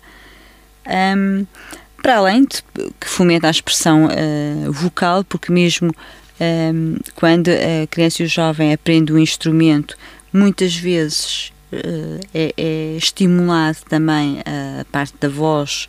Um, 0.87 1.45
para 2.01 2.17
além 2.17 2.43
de 2.43 2.63
que 3.01 3.09
fomenta 3.09 3.47
a 3.47 3.51
expressão 3.51 4.05
uh, 4.05 4.71
vocal, 4.71 5.25
porque 5.25 5.51
mesmo 5.51 5.93
quando 7.15 7.49
a 7.49 7.87
criança 7.87 8.21
e 8.21 8.25
o 8.25 8.29
jovem 8.29 8.73
aprende 8.73 9.11
um 9.11 9.17
instrumento, 9.17 9.97
muitas 10.31 10.75
vezes 10.75 11.51
uh, 11.71 12.19
é, 12.33 12.53
é, 12.57 12.95
estimulado 12.97 13.77
também 13.89 14.39
a 14.45 14.85
parte 14.91 15.15
da 15.19 15.29
voz, 15.29 15.87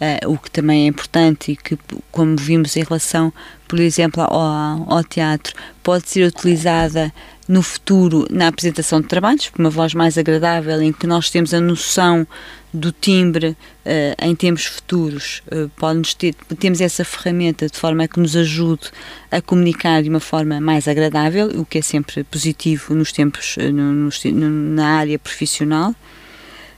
uh, 0.00 0.30
o 0.30 0.38
que 0.38 0.50
também 0.50 0.84
é 0.84 0.86
importante 0.86 1.52
e 1.52 1.56
que, 1.56 1.78
como 2.10 2.36
vimos 2.36 2.76
em 2.76 2.82
relação, 2.82 3.32
por 3.68 3.80
exemplo, 3.80 4.22
ao, 4.22 4.92
ao 4.92 5.04
teatro, 5.04 5.54
pode 5.82 6.08
ser 6.08 6.26
utilizada 6.26 7.12
no 7.52 7.62
futuro 7.62 8.26
na 8.30 8.48
apresentação 8.48 9.02
de 9.02 9.08
trabalhos, 9.08 9.52
uma 9.58 9.68
voz 9.68 9.92
mais 9.92 10.16
agradável, 10.16 10.80
em 10.80 10.90
que 10.90 11.06
nós 11.06 11.28
temos 11.28 11.52
a 11.52 11.60
noção 11.60 12.26
do 12.72 12.90
timbre 12.90 13.48
uh, 13.48 14.26
em 14.26 14.34
tempos 14.34 14.64
futuros, 14.64 15.42
uh, 15.52 15.68
pode 15.76 16.16
ter, 16.16 16.34
temos 16.58 16.80
essa 16.80 17.04
ferramenta 17.04 17.68
de 17.68 17.76
forma 17.76 18.04
a 18.04 18.08
que 18.08 18.18
nos 18.18 18.34
ajude 18.36 18.90
a 19.30 19.42
comunicar 19.42 20.02
de 20.02 20.08
uma 20.08 20.18
forma 20.18 20.62
mais 20.62 20.88
agradável, 20.88 21.48
o 21.60 21.66
que 21.66 21.76
é 21.76 21.82
sempre 21.82 22.24
positivo 22.24 22.94
nos 22.94 23.12
tempos, 23.12 23.58
uh, 23.58 23.70
no, 23.70 24.08
no, 24.08 24.50
na 24.74 24.86
área 24.86 25.18
profissional. 25.18 25.94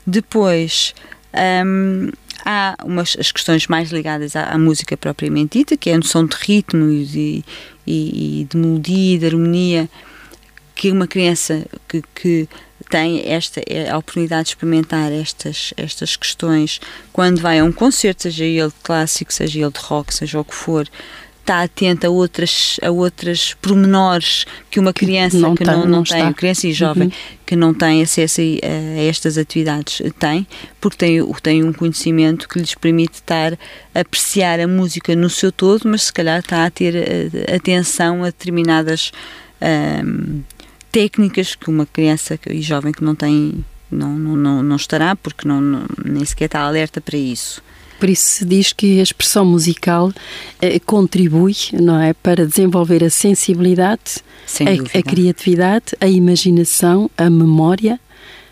Depois, 0.05 0.93
um, 1.65 2.11
há 2.45 2.75
umas 2.85 3.17
as 3.17 3.31
questões 3.31 3.69
mais 3.69 3.93
ligadas 3.93 4.35
à, 4.35 4.47
à, 4.47 4.59
música 4.59 4.97
propriamente 4.97 5.59
dita, 5.59 5.77
que 5.77 5.91
é 5.91 5.95
a 5.95 5.99
noção 5.99 6.27
de 6.27 6.35
ritmo 6.35 6.91
e, 6.91 7.45
e, 7.87 8.41
e 8.41 8.45
de 8.51 8.57
melodia 8.57 9.21
de 9.21 9.27
harmonia, 9.27 9.89
que 10.75 10.91
uma 10.91 11.07
criança 11.07 11.65
que, 11.89 12.03
que 12.15 12.49
tem 12.91 13.23
esta 13.27 13.63
é 13.67 13.91
a 13.91 13.99
oportunidade 13.99 14.45
de 14.45 14.49
experimentar 14.51 15.11
estas, 15.13 15.73
estas 15.77 16.17
questões 16.17 16.81
quando 17.13 17.41
vai 17.41 17.59
a 17.59 17.65
um 17.65 17.73
concerto, 17.73 18.25
seja 18.25 18.45
ele 18.45 18.73
clássico, 18.83 19.33
seja 19.33 19.61
ele 19.61 19.71
de 19.71 19.81
rock, 19.81 20.13
seja 20.15 20.41
o 20.41 20.45
que 20.45 20.55
for, 20.55 20.89
está 21.45 21.63
atenta 21.63 22.07
a 22.07 22.11
outras, 22.11 22.79
a 22.83 22.91
outras 22.91 23.55
pormenores 23.61 24.47
que 24.71 24.81
uma 24.81 24.95
criança 24.95 25.39
não 25.39 25.55
que 25.55 25.63
tem, 25.63 25.75
não, 25.75 25.87
não, 25.87 26.03
tem, 26.03 26.33
criança 26.33 26.67
e 26.67 26.73
jovem, 26.73 27.09
uhum. 27.09 27.39
que 27.45 27.55
não 27.55 27.75
tem 27.75 28.03
acesso 28.03 28.41
a, 28.41 28.45
a, 28.45 29.03
estas 29.03 29.37
atividades 29.37 30.01
tem, 30.19 30.47
porque 30.81 30.97
tem, 30.97 31.33
tem 31.43 31.63
um 31.63 31.73
conhecimento 31.73 32.49
que 32.49 32.59
lhes 32.59 32.75
permite 32.75 33.17
estar 33.17 33.59
a 33.95 34.01
apreciar 34.01 34.59
a 34.59 34.67
música 34.67 35.15
no 35.15 35.29
seu 35.29 35.53
todo, 35.53 35.83
mas 35.85 36.05
se 36.05 36.13
calhar 36.13 36.41
está 36.41 36.65
a 36.65 36.71
ter 36.71 36.97
a, 36.97 37.57
atenção 37.57 38.23
a 38.23 38.27
determinadas 38.27 39.13
um, 40.05 40.43
técnicas 40.95 41.57
que 41.57 41.69
uma 41.69 41.85
criança 41.85 42.39
e 42.49 42.63
jovem 42.63 42.93
que 42.93 43.03
não 43.03 43.17
tem 43.17 43.65
não, 43.91 44.11
não, 44.17 44.63
não, 44.63 44.77
estará, 44.77 45.17
porque 45.17 45.47
não, 45.47 45.61
não, 45.61 45.87
nem 46.05 46.25
sequer 46.25 46.45
está 46.45 46.61
alerta 46.61 47.01
para 47.01 47.19
isso. 47.19 47.61
Por 47.99 48.09
isso 48.09 48.23
se 48.23 48.45
diz 48.45 48.73
que 48.73 49.01
a 49.01 49.03
expressão 49.03 49.45
musical 49.45 50.13
eh, 50.61 50.79
contribui, 50.81 51.57
não 51.73 52.01
é, 52.01 52.13
para 52.13 52.47
desenvolver 52.47 53.03
a 53.03 53.11
sensibilidade, 53.11 54.23
a, 54.61 54.99
a, 54.99 55.03
criatividade, 55.03 55.97
a 56.01 56.07
imaginação, 56.07 57.11
a 57.17 57.29
memória, 57.29 57.99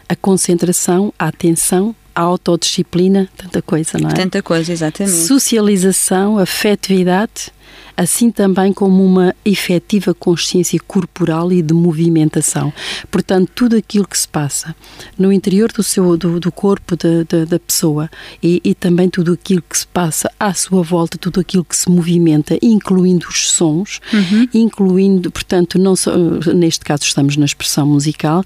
a 0.08 0.16
concentração, 0.16 1.12
a 1.18 1.28
atenção, 1.28 1.94
a 2.14 2.22
autodisciplina, 2.22 3.28
tanta 3.36 3.62
coisa, 3.62 3.98
não 3.98 4.10
é? 4.10 4.14
Tanta 4.14 4.42
coisa, 4.42 4.72
exatamente. 4.72 5.16
Socialização, 5.16 6.38
afetividade 6.38 7.52
assim 7.96 8.30
também 8.30 8.72
como 8.72 9.04
uma 9.04 9.34
efetiva 9.44 10.14
consciência 10.14 10.78
corporal 10.86 11.52
e 11.52 11.62
de 11.62 11.74
movimentação. 11.74 12.72
Portanto, 13.10 13.50
tudo 13.54 13.76
aquilo 13.76 14.06
que 14.06 14.18
se 14.18 14.28
passa 14.28 14.74
no 15.18 15.32
interior 15.32 15.70
do, 15.72 15.82
seu, 15.82 16.16
do, 16.16 16.40
do 16.40 16.50
corpo 16.50 16.96
da, 16.96 17.22
da, 17.28 17.44
da 17.44 17.58
pessoa 17.58 18.10
e, 18.42 18.60
e, 18.64 18.74
também 18.74 19.08
tudo 19.08 19.32
aquilo 19.32 19.62
que 19.62 19.78
se 19.78 19.86
passa 19.86 20.30
à 20.38 20.52
sua 20.54 20.82
volta, 20.82 21.18
tudo 21.18 21.40
aquilo 21.40 21.64
que 21.64 21.76
se 21.76 21.90
movimenta, 21.90 22.56
incluindo 22.62 23.26
os 23.28 23.50
sons, 23.50 24.00
uhum. 24.12 24.48
incluindo, 24.54 25.30
portanto, 25.30 25.78
não 25.78 25.94
só, 25.94 26.16
neste 26.54 26.84
caso 26.84 27.04
estamos 27.04 27.36
na 27.36 27.44
expressão 27.44 27.86
musical, 27.86 28.44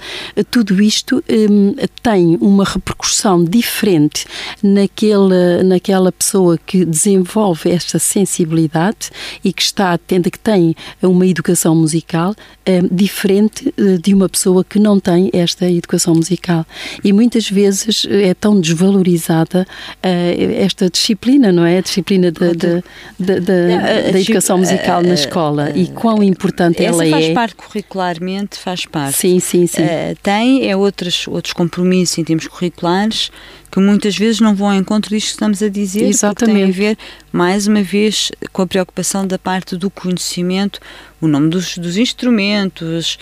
tudo 0.50 0.82
isto 0.82 1.22
um, 1.28 1.74
tem 2.02 2.36
uma 2.40 2.64
repercussão 2.64 3.44
diferente 3.44 4.26
naquela, 4.62 5.62
naquela 5.62 6.12
pessoa 6.12 6.58
que 6.58 6.84
desenvolve 6.84 7.70
esta 7.70 7.98
sensibilidade 7.98 9.05
e 9.44 9.52
que 9.52 9.62
está 9.62 9.92
atenta, 9.92 10.30
que 10.30 10.38
tem 10.38 10.74
uma 11.02 11.26
educação 11.26 11.74
musical 11.74 12.34
é, 12.64 12.80
diferente 12.90 13.72
eh, 13.76 13.98
de 14.02 14.12
uma 14.12 14.28
pessoa 14.28 14.64
que 14.64 14.78
não 14.78 14.98
tem 14.98 15.30
esta 15.32 15.70
educação 15.70 16.14
musical. 16.14 16.66
E 17.04 17.12
muitas 17.12 17.48
vezes 17.48 18.06
é 18.10 18.34
tão 18.34 18.60
desvalorizada 18.60 19.66
uh, 20.04 20.62
esta 20.62 20.90
disciplina, 20.90 21.52
não 21.52 21.64
é? 21.64 21.78
A 21.78 21.80
disciplina 21.80 22.32
da, 22.32 22.48
da, 22.52 22.82
da, 23.18 23.38
da, 23.38 24.10
da 24.12 24.20
educação 24.20 24.58
musical 24.58 25.02
na 25.02 25.14
escola 25.14 25.70
e 25.74 25.88
quão 25.88 26.22
importante 26.22 26.84
ela 26.84 27.04
é. 27.04 27.10
faz 27.10 27.28
parte 27.28 27.54
curricularmente, 27.54 28.58
faz 28.58 28.84
parte. 28.86 29.16
Sim, 29.16 29.38
sim, 29.38 29.66
sim. 29.66 29.82
Uh, 29.82 30.16
tem 30.22 30.68
é 30.68 30.76
outros, 30.76 31.26
outros 31.28 31.52
compromissos 31.52 32.18
em 32.18 32.24
termos 32.24 32.46
curriculares 32.48 33.30
que 33.76 33.80
muitas 33.80 34.16
vezes 34.16 34.40
não 34.40 34.54
vão 34.54 34.70
ao 34.70 34.74
encontro 34.74 35.10
disto 35.10 35.26
que 35.26 35.32
estamos 35.32 35.62
a 35.62 35.68
dizer, 35.68 36.04
Exatamente. 36.04 36.38
porque 36.38 36.52
tem 36.52 36.64
a 36.64 36.72
ver, 36.72 36.98
mais 37.30 37.66
uma 37.66 37.82
vez, 37.82 38.32
com 38.50 38.62
a 38.62 38.66
preocupação 38.66 39.26
da 39.26 39.38
parte 39.38 39.76
do 39.76 39.90
conhecimento, 39.90 40.80
o 41.20 41.28
nome 41.28 41.50
dos, 41.50 41.76
dos 41.76 41.98
instrumentos, 41.98 43.18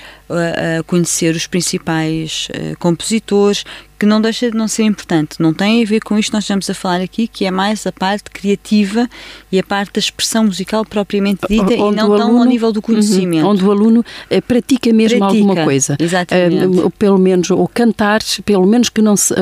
conhecer 0.86 1.34
os 1.34 1.48
principais 1.48 2.46
uh, 2.50 2.78
compositores, 2.78 3.64
que 4.04 4.06
não 4.06 4.20
deixa 4.20 4.50
de 4.50 4.56
não 4.56 4.68
ser 4.68 4.82
importante. 4.82 5.36
Não 5.40 5.54
tem 5.54 5.82
a 5.82 5.86
ver 5.86 6.00
com 6.00 6.18
isto 6.18 6.28
que 6.28 6.34
nós 6.34 6.44
estamos 6.44 6.68
a 6.68 6.74
falar 6.74 7.00
aqui, 7.00 7.26
que 7.26 7.46
é 7.46 7.50
mais 7.50 7.86
a 7.86 7.92
parte 7.92 8.30
criativa 8.30 9.08
e 9.50 9.58
a 9.58 9.62
parte 9.62 9.94
da 9.94 9.98
expressão 9.98 10.44
musical 10.44 10.84
propriamente 10.84 11.40
dita 11.48 11.62
onde 11.62 11.74
e 11.74 11.96
não 11.96 12.16
tão 12.16 12.38
ao 12.38 12.44
nível 12.44 12.70
do 12.70 12.82
conhecimento. 12.82 13.44
Uhum, 13.44 13.50
onde 13.52 13.64
o 13.64 13.70
aluno 13.70 14.00
uh, 14.00 14.42
pratica 14.42 14.92
mesmo 14.92 15.18
pratica, 15.18 15.38
alguma 15.38 15.64
coisa. 15.64 15.96
Exatamente. 15.98 16.66
Uh, 16.66 16.90
pelo 16.90 17.18
menos, 17.18 17.50
ou 17.50 17.66
cantar, 17.66 18.20
pelo 18.44 18.66
menos 18.66 18.90
que 18.90 19.00
não 19.00 19.16
se, 19.16 19.34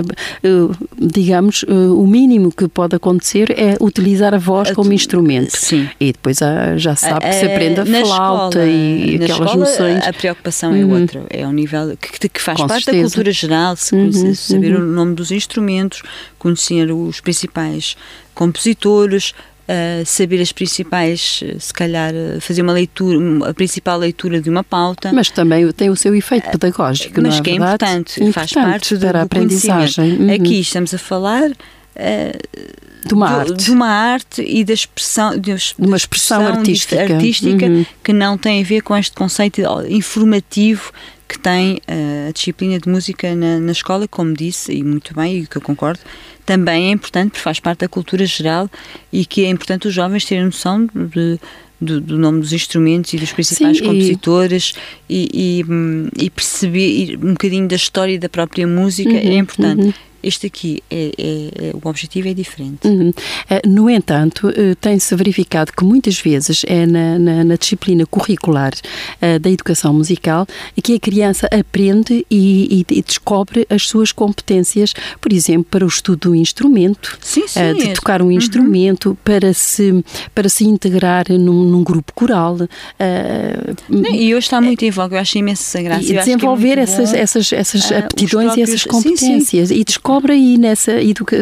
digamos, 0.96 1.64
o 1.64 2.06
mínimo 2.06 2.52
que 2.52 2.68
pode 2.68 2.94
acontecer 2.94 3.50
é 3.58 3.76
utilizar 3.80 4.32
a 4.32 4.38
voz 4.38 4.70
como 4.70 4.92
instrumento. 4.92 5.56
Sim. 5.56 5.88
E 5.98 6.12
depois 6.12 6.38
já 6.76 6.94
sabe 6.94 7.26
que 7.26 7.32
se 7.32 7.46
aprende 7.46 7.80
a 7.80 7.86
flauta 8.06 8.64
e 8.64 9.18
na 9.18 9.24
aquelas 9.24 9.40
escola, 9.40 9.56
noções. 9.56 10.06
A 10.06 10.12
preocupação 10.12 10.72
é 10.72 10.84
uhum. 10.84 11.00
outra, 11.00 11.24
é 11.30 11.46
um 11.46 11.52
nível 11.52 11.96
que, 12.00 12.28
que 12.28 12.40
faz 12.40 12.60
Com 12.60 12.68
parte 12.68 12.84
certeza. 12.84 13.02
da 13.02 13.10
cultura 13.10 13.32
geral, 13.32 13.76
se 13.76 13.94
uhum, 13.94 14.12
saber 14.52 14.74
uhum. 14.74 14.82
o 14.82 14.86
nome 14.86 15.14
dos 15.14 15.30
instrumentos, 15.30 16.02
conhecer 16.38 16.90
os 16.92 17.20
principais 17.20 17.96
compositores, 18.34 19.34
Uh, 19.62 20.04
saber 20.04 20.40
as 20.40 20.50
principais, 20.50 21.40
se 21.58 21.72
calhar, 21.72 22.12
fazer 22.40 22.62
uma 22.62 22.72
leitura, 22.72 23.48
a 23.48 23.54
principal 23.54 23.96
leitura 23.96 24.40
de 24.40 24.50
uma 24.50 24.64
pauta. 24.64 25.12
Mas 25.12 25.30
também 25.30 25.70
tem 25.70 25.88
o 25.88 25.94
seu 25.94 26.12
efeito 26.16 26.50
pedagógico, 26.50 27.20
uh, 27.20 27.22
mas 27.22 27.34
não 27.34 27.38
é 27.38 27.42
que 27.42 27.50
é 27.50 27.54
importante, 27.54 28.22
importante, 28.22 28.32
faz 28.32 28.52
parte 28.52 28.96
do, 28.96 29.06
a 29.06 29.22
aprendizagem. 29.22 30.18
Uhum. 30.18 30.34
Aqui 30.34 30.60
estamos 30.60 30.92
a 30.92 30.98
falar. 30.98 31.52
Uh, 31.52 32.82
de 33.06 33.14
uma 33.14 33.28
arte. 33.28 33.64
De 33.64 33.70
uma 33.70 33.88
arte 33.88 34.42
e 34.42 34.64
da 34.64 34.74
expressão, 34.74 35.38
de, 35.38 35.54
uma 35.78 35.96
expressão, 35.96 36.46
artística, 36.46 37.00
artística 37.00 37.66
uhum. 37.66 37.86
que 38.02 38.12
não 38.12 38.36
tem 38.36 38.62
a 38.62 38.66
ver 38.66 38.82
com 38.82 38.96
este 38.96 39.14
conceito 39.14 39.60
informativo 39.88 40.92
que 41.32 41.38
tem 41.38 41.76
uh, 41.76 42.28
a 42.28 42.32
disciplina 42.32 42.78
de 42.78 42.86
música 42.88 43.34
na, 43.34 43.58
na, 43.58 43.72
escola, 43.72 44.06
como 44.06 44.34
disse, 44.34 44.70
e 44.70 44.84
muito 44.84 45.14
bem, 45.14 45.38
e 45.38 45.46
que 45.46 45.56
eu 45.56 45.62
concordo, 45.62 46.00
também 46.44 46.88
é 46.88 46.90
importante 46.90 47.30
porque 47.30 47.40
faz 47.42 47.58
parte 47.58 47.80
da 47.80 47.88
cultura 47.88 48.26
geral 48.26 48.70
e 49.10 49.24
que 49.24 49.46
é 49.46 49.48
importante 49.48 49.88
os 49.88 49.94
jovens 49.94 50.26
terem 50.26 50.44
noção 50.44 50.86
de, 50.86 51.40
do, 51.80 52.00
do, 52.02 52.18
nome 52.18 52.40
dos 52.40 52.52
instrumentos 52.52 53.14
e 53.14 53.16
dos 53.16 53.32
principais 53.32 53.78
Sim, 53.78 53.84
compositores 53.84 54.74
e, 55.08 55.28
e, 55.32 56.20
e, 56.20 56.26
e 56.26 56.30
perceber 56.30 57.16
um 57.16 57.32
bocadinho 57.32 57.66
da 57.66 57.76
história 57.76 58.18
da 58.18 58.28
própria 58.28 58.66
música 58.66 59.10
é 59.10 59.22
uhum, 59.22 59.32
é 59.32 59.36
importante. 59.36 59.82
Uhum. 59.82 59.94
Este 60.22 60.46
aqui, 60.46 60.82
é, 60.90 61.12
é, 61.18 61.68
é, 61.68 61.72
o 61.74 61.88
objetivo 61.88 62.28
é 62.28 62.34
diferente. 62.34 62.86
Uhum. 62.86 63.12
Eh, 63.50 63.62
no 63.66 63.90
entanto, 63.90 64.48
eh, 64.48 64.74
tem-se 64.80 65.14
verificado 65.16 65.72
que 65.72 65.84
muitas 65.84 66.18
vezes 66.18 66.62
é 66.66 66.86
na, 66.86 67.18
na, 67.18 67.44
na 67.44 67.56
disciplina 67.56 68.06
curricular 68.06 68.72
uh, 68.72 69.38
da 69.38 69.50
educação 69.50 69.92
musical 69.92 70.46
que 70.82 70.94
a 70.94 71.00
criança 71.00 71.48
aprende 71.52 72.24
e, 72.30 72.84
e, 72.90 72.98
e, 72.98 73.02
descobre 73.02 73.66
as 73.68 73.86
suas 73.86 74.12
competências, 74.12 74.94
por 75.20 75.32
exemplo, 75.32 75.64
para 75.70 75.84
o 75.84 75.88
estudo 75.88 76.30
do 76.30 76.34
instrumento, 76.34 77.18
sim, 77.20 77.46
sim, 77.48 77.60
uh, 77.60 77.74
de 77.74 77.92
tocar 77.94 78.22
um 78.22 78.26
uhum. 78.26 78.32
instrumento, 78.32 79.16
para, 79.24 79.52
se, 79.52 80.04
para 80.34 80.48
se 80.48 80.64
integrar 80.64 81.26
num, 81.30 81.64
num 81.64 81.82
grupo 81.82 82.12
coral. 82.12 82.56
Uh, 82.56 84.14
e 84.14 84.34
hoje 84.34 84.46
está 84.46 84.60
muito 84.60 84.84
em 84.84 84.90
voga, 84.90 85.16
eu 85.16 85.20
acho 85.20 85.38
imensa 85.38 85.82
graça. 85.82 86.04
E 86.04 86.14
desenvolver 86.14 86.78
é 86.78 86.82
essas, 86.82 87.12
essas, 87.12 87.52
essas 87.52 87.90
aptidões 87.90 88.46
próprios, 88.46 88.56
e 88.56 88.62
essas 88.62 88.84
competências 88.84 89.68
sim, 89.68 89.74
e 89.74 89.84
descobre 89.84 90.11
descobre 90.12 90.32
aí 90.32 90.58
nessa, 90.58 90.92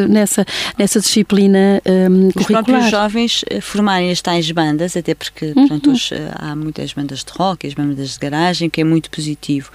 nessa, 0.07 0.45
nessa 0.77 0.99
disciplina 0.99 1.81
um, 1.85 2.27
Os 2.27 2.33
curricular. 2.33 2.63
próprios 2.63 2.91
jovens 2.91 3.45
eh, 3.49 3.61
formarem 3.61 4.11
as 4.11 4.21
tais 4.21 4.49
bandas, 4.51 4.95
até 4.95 5.13
porque 5.13 5.47
uhum. 5.47 5.53
portanto, 5.53 5.91
hoje 5.91 6.15
eh, 6.15 6.31
há 6.35 6.55
muitas 6.55 6.93
bandas 6.93 7.23
de 7.23 7.31
rock, 7.31 7.67
as 7.67 7.73
bandas 7.73 8.13
de 8.13 8.19
garagem, 8.19 8.69
que 8.69 8.81
é 8.81 8.83
muito 8.83 9.09
positivo, 9.09 9.71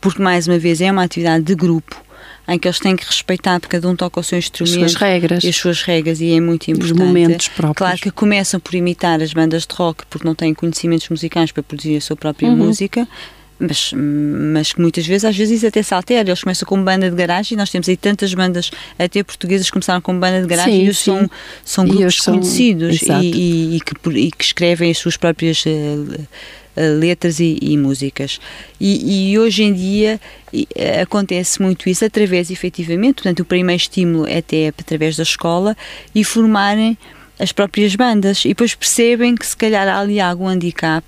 porque 0.00 0.22
mais 0.22 0.46
uma 0.46 0.58
vez 0.58 0.80
é 0.80 0.90
uma 0.90 1.04
atividade 1.04 1.44
de 1.44 1.54
grupo 1.54 2.02
em 2.48 2.58
que 2.58 2.66
eles 2.66 2.80
têm 2.80 2.96
que 2.96 3.06
respeitar, 3.06 3.60
porque 3.60 3.76
cada 3.76 3.88
um 3.88 3.94
toca 3.94 4.18
o 4.18 4.22
seu 4.24 4.36
instrumento. 4.36 4.84
As 4.84 4.92
suas 4.92 5.00
regras. 5.00 5.44
E 5.44 5.48
as 5.48 5.56
suas 5.56 5.82
regras, 5.82 6.20
e 6.20 6.32
é 6.32 6.40
muito 6.40 6.68
importante. 6.70 6.92
Os 6.92 6.98
momentos 6.98 7.48
próprios. 7.48 7.76
Claro 7.76 7.98
que 7.98 8.10
começam 8.10 8.58
por 8.58 8.74
imitar 8.74 9.22
as 9.22 9.32
bandas 9.32 9.66
de 9.66 9.74
rock, 9.74 10.04
porque 10.10 10.26
não 10.26 10.34
têm 10.34 10.52
conhecimentos 10.52 11.08
musicais 11.08 11.52
para 11.52 11.62
produzir 11.62 11.96
a 11.96 12.00
sua 12.00 12.16
própria 12.16 12.48
uhum. 12.48 12.56
música, 12.56 13.06
mas, 13.60 13.92
mas 13.92 14.72
que 14.72 14.80
muitas 14.80 15.06
vezes, 15.06 15.24
às 15.24 15.36
vezes 15.36 15.58
isso 15.58 15.66
até 15.66 15.82
se 15.82 15.92
altera. 15.92 16.28
Eles 16.28 16.42
começam 16.42 16.66
com 16.66 16.82
banda 16.82 17.10
de 17.10 17.14
garagem 17.14 17.54
e 17.54 17.58
nós 17.58 17.70
temos 17.70 17.88
aí 17.88 17.96
tantas 17.96 18.32
bandas, 18.32 18.70
até 18.98 19.22
portuguesas, 19.22 19.70
começaram 19.70 20.00
com 20.00 20.18
banda 20.18 20.40
de 20.40 20.48
garagem 20.48 20.86
sim, 20.86 20.88
e 20.88 20.94
são, 20.94 21.30
são 21.64 21.86
grupos 21.86 22.20
conhecidos 22.20 23.02
e, 23.02 23.12
e, 23.12 23.76
e, 23.76 23.80
que, 23.80 24.18
e 24.18 24.30
que 24.30 24.44
escrevem 24.44 24.90
as 24.90 24.98
suas 24.98 25.16
próprias 25.16 25.62
uh, 25.66 26.26
letras 26.98 27.38
e, 27.38 27.58
e 27.60 27.76
músicas. 27.76 28.40
E, 28.80 29.32
e, 29.32 29.38
hoje 29.38 29.62
em 29.62 29.74
dia 29.74 30.20
acontece 31.02 31.60
muito 31.60 31.88
isso 31.88 32.04
através, 32.04 32.50
efetivamente, 32.50 33.16
portanto, 33.16 33.40
o 33.40 33.44
primeiro 33.44 33.80
estímulo 33.80 34.26
é 34.26 34.38
até 34.38 34.68
através 34.68 35.16
da 35.16 35.22
escola 35.22 35.76
e 36.14 36.24
formarem 36.24 36.96
as 37.38 37.52
próprias 37.52 37.94
bandas 37.94 38.44
e 38.44 38.48
depois 38.48 38.74
percebem 38.74 39.34
que 39.34 39.46
se 39.46 39.56
calhar 39.56 39.88
há 39.88 39.98
ali 39.98 40.20
algum 40.20 40.46
handicap 40.46 41.04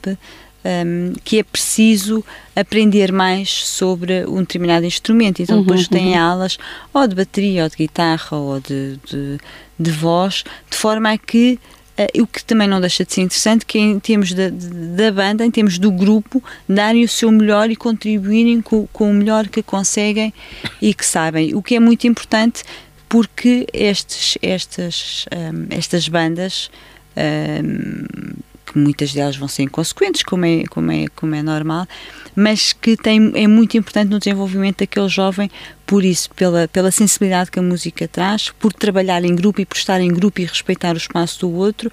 um, 0.65 1.13
que 1.25 1.39
é 1.39 1.43
preciso 1.43 2.25
aprender 2.55 3.13
mais 3.13 3.51
sobre 3.51 4.25
um 4.27 4.41
determinado 4.41 4.85
instrumento. 4.85 5.43
Então, 5.43 5.59
uhum, 5.59 5.63
depois 5.63 5.89
tem 5.89 6.13
uhum. 6.13 6.21
aulas 6.21 6.59
ou 6.93 7.07
de 7.07 7.15
bateria, 7.15 7.65
ou 7.65 7.69
de 7.69 7.77
guitarra, 7.77 8.37
ou 8.37 8.61
de, 8.61 8.99
de, 9.09 9.39
de 9.79 9.91
voz, 9.91 10.45
de 10.71 10.77
forma 10.77 11.11
a 11.11 11.19
que 11.19 11.59
Uh, 11.93 12.23
o 12.23 12.27
que 12.27 12.43
também 12.43 12.67
não 12.67 12.81
deixa 12.81 13.05
de 13.05 13.13
ser 13.13 13.21
interessante, 13.21 13.67
que 13.67 13.77
é 13.77 13.83
em 13.83 14.01
termos 14.01 14.33
da, 14.33 14.49
da 14.49 15.13
banda, 15.13 15.45
em 15.45 15.51
termos 15.51 15.79
do 15.79 15.93
grupo, 15.93 16.43
darem 16.67 17.05
o 17.05 17.09
seu 17.09 17.31
melhor 17.31 17.71
e 17.71 17.77
contribuírem 17.77 18.63
com, 18.63 18.87
com 18.87 19.11
o 19.11 19.13
melhor 19.13 19.47
que 19.47 19.63
conseguem 19.63 20.33
e 20.81 20.95
que 20.95 21.05
sabem. 21.05 21.55
O 21.55 21.63
que 21.63 21.75
é 21.75 21.79
muito 21.79 22.07
importante 22.07 22.63
porque 23.11 23.67
estes, 23.75 24.39
estas, 24.41 25.27
um, 25.37 25.67
estas 25.69 26.09
bandas 26.09 26.71
um, 27.15 28.33
que 28.73 28.79
muitas 28.79 29.13
delas 29.13 29.37
vão 29.37 29.49
ser 29.49 29.65
inconsequentes, 29.65 30.23
como 30.23 30.45
é, 30.45 30.65
como 30.65 30.91
é, 30.91 31.07
como 31.15 31.35
é 31.35 31.43
normal, 31.43 31.87
mas 32.35 32.73
que 32.73 32.97
tem, 32.97 33.33
é 33.35 33.47
muito 33.47 33.77
importante 33.77 34.11
no 34.11 34.19
desenvolvimento 34.19 34.79
daquele 34.79 35.09
jovem, 35.09 35.51
por 35.87 36.05
isso, 36.05 36.31
pela, 36.35 36.69
pela 36.69 36.91
sensibilidade 36.91 37.51
que 37.51 37.59
a 37.59 37.63
música 37.63 38.09
traz, 38.09 38.51
por 38.51 38.73
trabalhar 38.73 39.25
em 39.25 39.35
grupo 39.35 39.61
e 39.61 39.67
por 39.67 39.77
estar 39.77 40.01
em 40.01 40.13
grupo 40.13 40.41
e 40.41 40.45
respeitar 40.45 40.95
o 40.95 40.97
espaço 40.97 41.41
do 41.41 41.53
outro, 41.53 41.91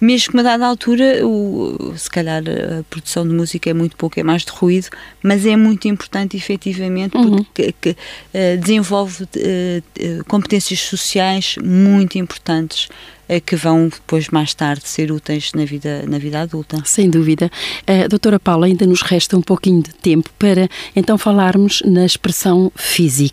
mesmo 0.00 0.32
que 0.32 0.40
a 0.40 0.42
dada 0.42 0.66
altura, 0.66 1.26
o, 1.26 1.94
se 1.96 2.10
calhar 2.10 2.42
a 2.42 2.82
produção 2.84 3.26
de 3.26 3.34
música 3.34 3.70
é 3.70 3.74
muito 3.74 3.96
pouco, 3.96 4.18
é 4.18 4.22
mais 4.22 4.44
de 4.44 4.50
ruído, 4.50 4.88
mas 5.22 5.46
é 5.46 5.56
muito 5.56 5.88
importante 5.88 6.36
efetivamente 6.36 7.16
uhum. 7.16 7.42
porque 7.42 7.74
que, 7.80 7.90
uh, 7.90 8.58
desenvolve 8.58 9.24
uh, 9.24 10.24
competências 10.26 10.80
sociais 10.80 11.56
muito 11.62 12.18
importantes 12.18 12.88
que 13.44 13.56
vão 13.56 13.88
depois 13.88 14.28
mais 14.30 14.54
tarde 14.54 14.88
ser 14.88 15.12
úteis 15.12 15.52
na 15.52 15.64
vida, 15.64 16.02
na 16.08 16.18
vida 16.18 16.40
adulta. 16.40 16.82
Sem 16.84 17.10
dúvida. 17.10 17.50
Uh, 17.82 18.08
doutora 18.08 18.40
Paula, 18.40 18.66
ainda 18.66 18.86
nos 18.86 19.02
resta 19.02 19.36
um 19.36 19.42
pouquinho 19.42 19.82
de 19.82 19.90
tempo 19.90 20.30
para 20.38 20.68
então 20.96 21.18
falarmos 21.18 21.82
na 21.84 22.06
expressão 22.06 22.72
física. 22.74 23.27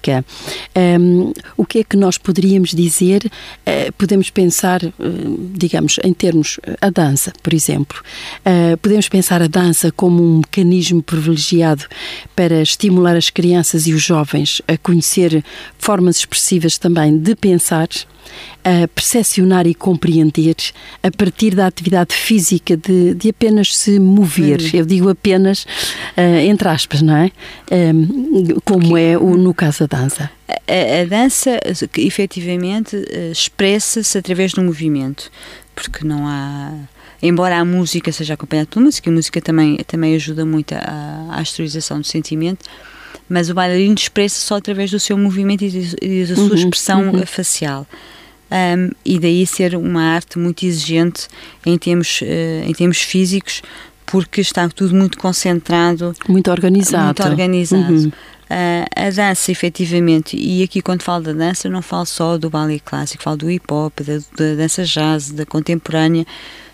Um, 0.75 1.33
o 1.57 1.65
que 1.65 1.79
é 1.79 1.83
que 1.83 1.97
nós 1.97 2.17
poderíamos 2.17 2.71
dizer? 2.71 3.25
Uh, 3.25 3.91
podemos 3.97 4.29
pensar, 4.29 4.83
uh, 4.83 4.91
digamos, 5.53 5.99
em 6.03 6.13
termos 6.13 6.59
a 6.81 6.89
dança, 6.89 7.33
por 7.41 7.53
exemplo. 7.53 8.01
Uh, 8.45 8.77
podemos 8.77 9.09
pensar 9.09 9.41
a 9.41 9.47
dança 9.47 9.91
como 9.91 10.23
um 10.23 10.37
mecanismo 10.37 11.01
privilegiado 11.01 11.85
para 12.35 12.61
estimular 12.61 13.15
as 13.15 13.29
crianças 13.29 13.87
e 13.87 13.93
os 13.93 14.03
jovens 14.03 14.61
a 14.67 14.77
conhecer 14.77 15.43
formas 15.77 16.17
expressivas 16.17 16.77
também 16.77 17.17
de 17.17 17.35
pensar 17.35 17.87
a 18.65 18.87
percepcionar 18.87 19.67
e 19.67 19.75
compreender 19.75 20.55
a 21.03 21.11
partir 21.11 21.53
da 21.53 21.67
atividade 21.67 22.15
física 22.15 22.75
de, 22.75 23.13
de 23.13 23.29
apenas 23.29 23.77
se 23.77 23.99
mover. 23.99 24.59
Hum. 24.59 24.69
Eu 24.73 24.85
digo 24.85 25.07
apenas 25.07 25.65
uh, 26.17 26.39
entre 26.43 26.67
aspas, 26.67 27.03
não 27.03 27.15
é? 27.15 27.31
Um, 27.71 28.59
como 28.65 28.97
é 28.97 29.15
o, 29.15 29.37
no 29.37 29.53
caso 29.53 29.87
da 29.87 29.99
dança. 29.99 30.31
A, 30.47 31.01
a 31.01 31.05
dança, 31.05 31.59
efetivamente, 31.97 32.95
eh, 33.09 33.31
expressa-se 33.31 34.17
através 34.17 34.53
do 34.53 34.63
movimento, 34.63 35.31
porque 35.75 36.05
não 36.05 36.27
há 36.27 36.71
embora 37.21 37.57
a 37.57 37.65
música 37.65 38.11
seja 38.11 38.35
acompanhada 38.35 38.69
pela 38.71 38.85
música, 38.85 39.09
a 39.09 39.13
música 39.13 39.41
também, 39.41 39.77
também 39.87 40.15
ajuda 40.15 40.45
muito 40.45 40.73
à, 40.73 41.39
exteriorização 41.41 41.99
do 41.99 42.05
sentimento, 42.05 42.65
mas 43.27 43.49
o 43.49 43.53
bailarino 43.53 43.95
expressa 43.95 44.39
só 44.39 44.57
através 44.57 44.91
do 44.91 44.99
seu 44.99 45.17
movimento 45.17 45.63
e, 45.63 45.95
e 46.01 46.25
da 46.25 46.35
sua 46.35 46.43
uhum, 46.45 46.53
expressão 46.55 47.09
uhum. 47.09 47.25
facial 47.25 47.87
um, 48.51 48.91
e 49.03 49.19
daí 49.19 49.45
ser 49.45 49.75
uma 49.75 50.01
arte 50.01 50.37
muito 50.37 50.65
exigente 50.65 51.27
em 51.65 51.77
termos, 51.77 52.21
uh, 52.21 52.69
em 52.69 52.73
termos 52.73 53.01
físicos, 53.01 53.61
porque 54.05 54.41
está 54.41 54.69
tudo 54.69 54.95
muito 54.95 55.17
concentrado, 55.17 56.13
muito 56.27 56.51
organizado. 56.51 57.05
Muito 57.05 57.23
organizado. 57.23 57.93
Uhum. 57.93 58.07
Uh, 58.07 58.85
a 58.95 59.09
dança, 59.09 59.51
efetivamente, 59.51 60.37
e 60.37 60.61
aqui 60.61 60.79
quando 60.79 61.01
falo 61.01 61.23
da 61.23 61.33
dança, 61.33 61.67
não 61.67 61.81
falo 61.81 62.05
só 62.05 62.37
do 62.37 62.49
ballet 62.49 62.79
clássico, 62.83 63.23
falo 63.23 63.37
do 63.37 63.49
hip 63.49 63.65
hop, 63.71 63.99
da, 64.01 64.17
da 64.17 64.55
dança 64.55 64.83
jazz, 64.83 65.31
da 65.31 65.45
contemporânea, 65.47 66.25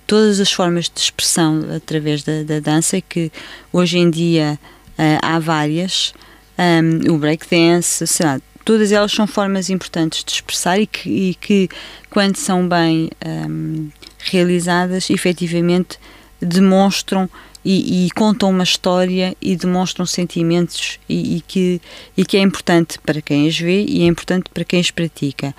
todas 0.05 0.41
as 0.41 0.51
formas 0.51 0.91
de 0.93 0.99
expressão 0.99 1.65
através 1.73 2.23
da, 2.23 2.43
da 2.43 2.59
dança, 2.59 2.99
que 2.99 3.31
hoje 3.71 3.97
em 3.97 4.09
dia 4.09 4.59
uh, 4.99 5.19
há 5.21 5.39
várias, 5.39 6.13
um, 6.59 7.13
o 7.13 7.17
breakdance, 7.17 8.05
sei 8.05 8.25
lá, 8.25 8.41
todas 8.63 8.91
elas 8.91 9.11
são 9.11 9.27
formas 9.27 9.69
importantes 9.69 10.23
de 10.23 10.31
expressar 10.31 10.79
e 10.79 10.87
que, 10.87 11.09
e 11.09 11.35
que 11.35 11.69
quando 12.09 12.35
são 12.35 12.67
bem 12.67 13.09
um, 13.25 13.89
realizadas, 14.19 15.09
efetivamente 15.09 15.97
demonstram 16.39 17.29
e, 17.63 18.07
e, 18.07 18.11
contam 18.11 18.49
uma 18.49 18.63
história 18.63 19.35
e 19.39 19.55
demonstram 19.55 20.05
sentimentos 20.05 20.99
e, 21.07 21.37
e, 21.37 21.41
que, 21.41 21.79
e 22.17 22.25
que 22.25 22.37
é 22.37 22.39
importante 22.39 22.97
para 22.97 23.21
quem 23.21 23.47
as 23.47 23.57
vê 23.57 23.83
e 23.83 24.01
é 24.01 24.05
importante 24.05 24.49
para 24.51 24.65
quem 24.65 24.79
as 24.79 24.89
pratica 24.89 25.53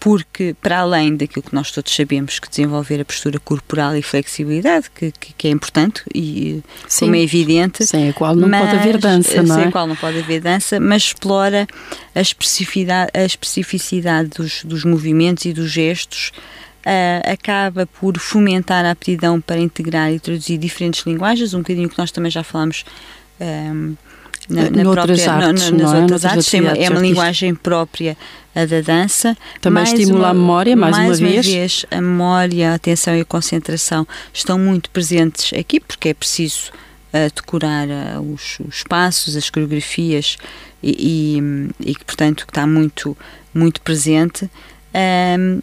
porque 0.00 0.54
para 0.62 0.78
além 0.78 1.16
daquilo 1.16 1.42
que 1.42 1.54
nós 1.54 1.70
todos 1.70 1.94
sabemos 1.94 2.38
que 2.38 2.48
desenvolver 2.48 3.00
a 3.00 3.04
postura 3.04 3.38
corporal 3.40 3.96
e 3.96 4.02
flexibilidade 4.02 4.90
que, 4.90 5.12
que, 5.12 5.32
que 5.32 5.48
é 5.48 5.50
importante 5.50 6.02
e 6.14 6.62
Sim, 6.86 7.06
como 7.06 7.16
é 7.16 7.20
evidente 7.20 7.86
sem 7.86 8.08
a 8.08 8.12
qual 8.12 8.34
não 8.36 8.48
mas, 8.48 8.60
pode 8.60 8.76
haver 8.76 8.98
dança 8.98 9.42
não 9.42 9.54
sem 9.54 9.64
é? 9.64 9.68
a 9.68 9.72
qual 9.72 9.86
não 9.86 9.96
pode 9.96 10.18
haver 10.18 10.40
dança 10.40 10.78
mas 10.78 11.02
explora 11.02 11.66
a 12.14 12.20
especificidade 12.20 13.10
a 13.14 13.24
especificidade 13.24 14.28
dos, 14.30 14.64
dos 14.64 14.84
movimentos 14.84 15.44
e 15.44 15.52
dos 15.52 15.70
gestos 15.70 16.32
uh, 16.86 17.32
acaba 17.32 17.86
por 17.86 18.18
fomentar 18.18 18.84
a 18.84 18.92
aptidão 18.92 19.40
para 19.40 19.58
integrar 19.58 20.12
e 20.12 20.20
traduzir 20.20 20.58
diferentes 20.58 21.04
linguagens 21.04 21.54
um 21.54 21.58
bocadinho 21.58 21.88
que 21.88 21.98
nós 21.98 22.12
também 22.12 22.30
já 22.30 22.44
falamos 22.44 22.84
um, 23.40 23.96
na, 24.48 24.70
na 24.70 24.82
própria, 24.82 25.32
artes, 25.32 25.70
nas 25.70 25.92
é? 25.92 26.00
outras 26.00 26.24
artes, 26.24 26.54
é 26.54 26.60
uma, 26.60 26.70
é 26.72 26.88
uma 26.88 27.00
linguagem 27.00 27.54
própria 27.54 28.16
a 28.54 28.64
da 28.64 28.80
dança. 28.80 29.36
Também 29.60 29.84
mais 29.84 29.92
estimula 29.92 30.24
uma, 30.24 30.30
a 30.30 30.34
memória, 30.34 30.76
mais, 30.76 30.96
mais 30.96 31.20
uma, 31.20 31.26
uma 31.26 31.32
vez. 31.32 31.46
vez. 31.46 31.86
A 31.90 32.00
memória, 32.00 32.72
a 32.72 32.74
atenção 32.74 33.16
e 33.16 33.20
a 33.20 33.24
concentração 33.24 34.06
estão 34.32 34.58
muito 34.58 34.90
presentes 34.90 35.52
aqui, 35.58 35.78
porque 35.78 36.08
é 36.08 36.14
preciso 36.14 36.70
uh, 37.12 37.32
decorar 37.34 37.86
uh, 37.88 38.32
os, 38.32 38.58
os, 38.66 38.82
passos, 38.82 39.36
as 39.36 39.48
coreografias 39.50 40.36
e, 40.82 41.38
e, 41.80 41.90
e 41.90 41.94
portanto, 42.04 42.44
está 42.48 42.66
muito, 42.66 43.16
muito 43.54 43.80
presente. 43.82 44.50
Um, 45.38 45.60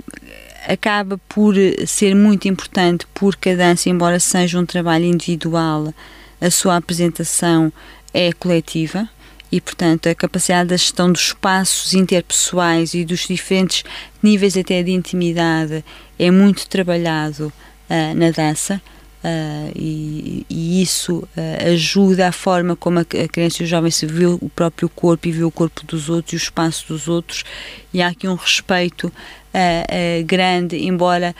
acaba 0.67 1.19
por 1.29 1.55
ser 1.85 2.15
muito 2.15 2.47
importante 2.47 3.05
porque 3.13 3.49
a 3.49 3.55
dança, 3.55 3.89
embora 3.89 4.19
seja 4.19 4.59
um 4.59 4.65
trabalho 4.65 5.05
individual, 5.05 5.93
a 6.39 6.49
sua 6.49 6.75
apresentação 6.77 7.71
é 8.15 8.31
coletiva 8.31 9.09
e, 9.51 9.59
portanto, 9.59 10.07
a 10.07 10.15
capacidade 10.15 10.69
da 10.69 10.77
gestão 10.77 11.11
dos 11.11 11.27
espaços 11.27 11.93
interpessoais 11.93 12.93
e 12.93 13.03
dos 13.03 13.27
diferentes 13.27 13.83
níveis 14.23 14.55
até 14.55 14.81
de 14.81 14.91
intimidade 14.91 15.83
é 16.17 16.31
muito 16.31 16.67
trabalhado 16.67 17.51
uh, 17.89 18.15
na 18.15 18.31
dança. 18.31 18.81
Uh, 19.21 19.71
e, 19.75 20.45
e, 20.49 20.81
isso 20.81 21.27
uh, 21.35 21.71
ajuda 21.73 22.27
a 22.27 22.31
forma 22.31 22.75
como 22.75 22.99
a, 22.99 23.01
a 23.01 23.27
criança 23.27 23.63
e 23.63 23.65
o 23.65 23.67
jovem 23.67 23.89
se 23.89 24.05
vê 24.05 24.27
o 24.27 24.51
próprio 24.55 24.87
corpo 24.87 25.27
e 25.27 25.31
vê 25.31 25.43
o 25.43 25.49
corpo 25.49 25.83
dos 25.83 26.09
outros 26.09 26.33
e 26.33 26.35
o 26.35 26.37
espaço 26.37 26.87
dos 26.87 27.07
outros 27.07 27.43
e 27.91 28.03
há 28.03 28.09
aqui 28.09 28.27
um 28.27 28.35
respeito 28.35 29.07
uh, 29.07 30.23
grande, 30.25 30.77
embora 30.77 31.35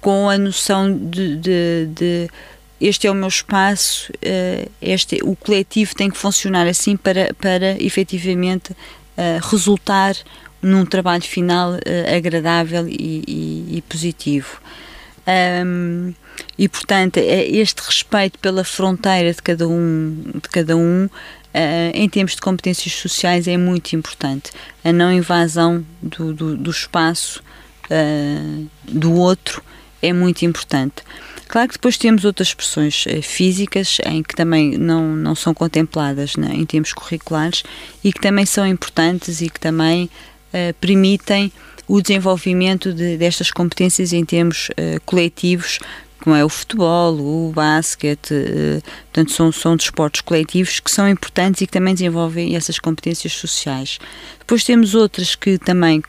com 0.00 0.30
a 0.30 0.38
noção 0.38 0.96
de, 0.96 1.36
de, 1.36 1.88
de 1.94 2.30
este 2.80 3.06
é 3.06 3.10
o 3.10 3.14
meu 3.14 3.28
espaço, 3.28 4.12
uh, 4.12 4.70
este, 4.82 5.18
o 5.22 5.34
coletivo 5.34 5.94
tem 5.94 6.10
que 6.10 6.18
funcionar 6.18 6.66
assim 6.66 6.96
para, 6.96 7.32
para 7.34 7.82
efetivamente 7.82 8.72
uh, 8.72 9.48
resultar 9.50 10.14
num 10.60 10.84
trabalho 10.84 11.22
final 11.22 11.72
uh, 11.72 12.16
agradável 12.16 12.86
e, 12.88 13.24
e, 13.26 13.76
e 13.78 13.82
positivo. 13.82 14.60
Um, 15.64 16.14
e 16.56 16.68
portanto 16.68 17.16
este 17.16 17.80
respeito 17.80 18.38
pela 18.38 18.62
fronteira 18.62 19.32
de 19.32 19.42
cada 19.42 19.66
um 19.66 20.22
de 20.34 20.48
cada 20.48 20.76
um 20.76 21.08
em 21.94 22.08
termos 22.08 22.36
de 22.36 22.40
competências 22.40 22.94
sociais 22.94 23.48
é 23.48 23.56
muito 23.56 23.96
importante 23.96 24.52
a 24.84 24.92
não 24.92 25.10
invasão 25.10 25.84
do, 26.00 26.32
do, 26.32 26.56
do 26.56 26.70
espaço 26.70 27.42
do 28.84 29.14
outro 29.14 29.64
é 30.00 30.12
muito 30.12 30.44
importante 30.44 31.02
Claro 31.48 31.68
que 31.68 31.74
depois 31.74 31.96
temos 31.96 32.24
outras 32.24 32.48
expressões 32.48 33.04
eh, 33.06 33.22
físicas 33.22 33.98
em 34.04 34.22
que 34.22 34.34
também 34.34 34.76
não, 34.76 35.14
não 35.14 35.34
são 35.34 35.54
contempladas 35.54 36.36
né, 36.36 36.50
em 36.52 36.66
termos 36.66 36.92
curriculares 36.92 37.62
e 38.02 38.12
que 38.12 38.20
também 38.20 38.44
são 38.44 38.66
importantes 38.66 39.40
e 39.40 39.48
que 39.48 39.60
também 39.60 40.10
uh, 40.52 40.74
permitem 40.80 41.52
o 41.86 42.02
desenvolvimento 42.02 42.92
de, 42.92 43.16
destas 43.16 43.50
competências 43.50 44.12
em 44.12 44.24
termos 44.24 44.70
uh, 44.70 45.00
coletivos, 45.04 45.78
como 46.20 46.34
é 46.34 46.44
o 46.44 46.48
futebol, 46.48 47.14
o 47.14 47.52
basquete, 47.52 48.34
uh, 48.34 48.82
portanto 49.12 49.32
são, 49.32 49.52
são 49.52 49.76
desportos 49.76 50.22
coletivos 50.22 50.80
que 50.80 50.90
são 50.90 51.08
importantes 51.08 51.60
e 51.60 51.66
que 51.66 51.72
também 51.72 51.94
desenvolvem 51.94 52.56
essas 52.56 52.80
competências 52.80 53.32
sociais. 53.34 54.00
Depois 54.40 54.64
temos 54.64 54.96
outras 54.96 55.36
que 55.36 55.58
também 55.58 56.02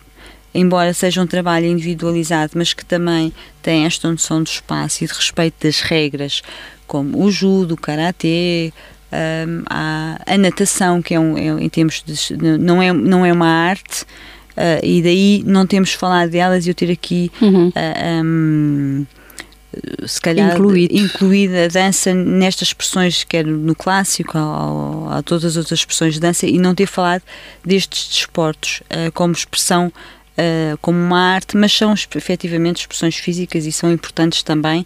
embora 0.54 0.94
seja 0.94 1.22
um 1.22 1.28
trabalho 1.28 1.66
individualizado, 1.66 2.54
mas 2.56 2.74
que 2.74 2.86
também 2.86 3.34
tem 3.62 3.86
esta 3.86 4.10
noção 4.10 4.42
do 4.42 4.48
espaço 4.48 5.04
e 5.04 5.08
de 5.08 5.14
respeito 5.14 5.66
das 5.66 5.82
regras, 5.82 6.42
como 6.86 7.24
o 7.24 7.30
judo, 7.30 7.74
o 7.74 7.78
karatê, 7.78 8.74
um, 9.12 9.64
a, 9.70 10.20
a, 10.26 10.38
natação, 10.38 11.02
que 11.02 11.14
é 11.14 11.20
um, 11.20 11.38
é, 11.38 11.64
em 11.64 11.70
termos 11.70 12.04
de, 12.06 12.36
não 12.58 12.82
é 12.82 12.92
não 12.92 13.26
é 13.26 13.32
uma 13.32 13.48
arte 13.48 14.04
uh, 14.04 14.84
e 14.84 15.02
daí 15.02 15.44
não 15.46 15.66
temos 15.66 15.94
falado 15.94 16.30
delas 16.30 16.66
e 16.66 16.70
eu 16.70 16.76
ter 16.76 16.92
aqui 16.92 17.32
uhum. 17.42 17.70
uh, 17.70 18.24
um, 18.24 19.06
se 20.06 20.20
calhar 20.20 20.54
Incluído. 20.54 20.98
incluída 20.98 21.66
a 21.66 21.68
dança 21.68 22.14
nestas 22.14 22.70
expressões, 22.70 23.24
quer 23.24 23.46
no 23.46 23.76
clássico, 23.76 24.38
a 24.38 25.22
todas 25.24 25.46
as 25.46 25.58
outras 25.58 25.80
expressões 25.80 26.16
de 26.16 26.20
dança, 26.20 26.48
e 26.48 26.58
não 26.58 26.74
ter 26.74 26.88
falado 26.88 27.22
destes 27.64 28.08
desportos 28.10 28.82
uh, 28.86 29.12
como 29.14 29.34
expressão 29.34 29.92
uh, 30.38 30.78
como 30.82 30.98
uma 30.98 31.20
arte, 31.20 31.58
mas 31.58 31.74
são 31.74 31.94
efetivamente 31.94 32.82
expressões 32.82 33.16
físicas 33.16 33.66
e 33.66 33.72
são 33.72 33.92
importantes 33.92 34.44
também. 34.44 34.86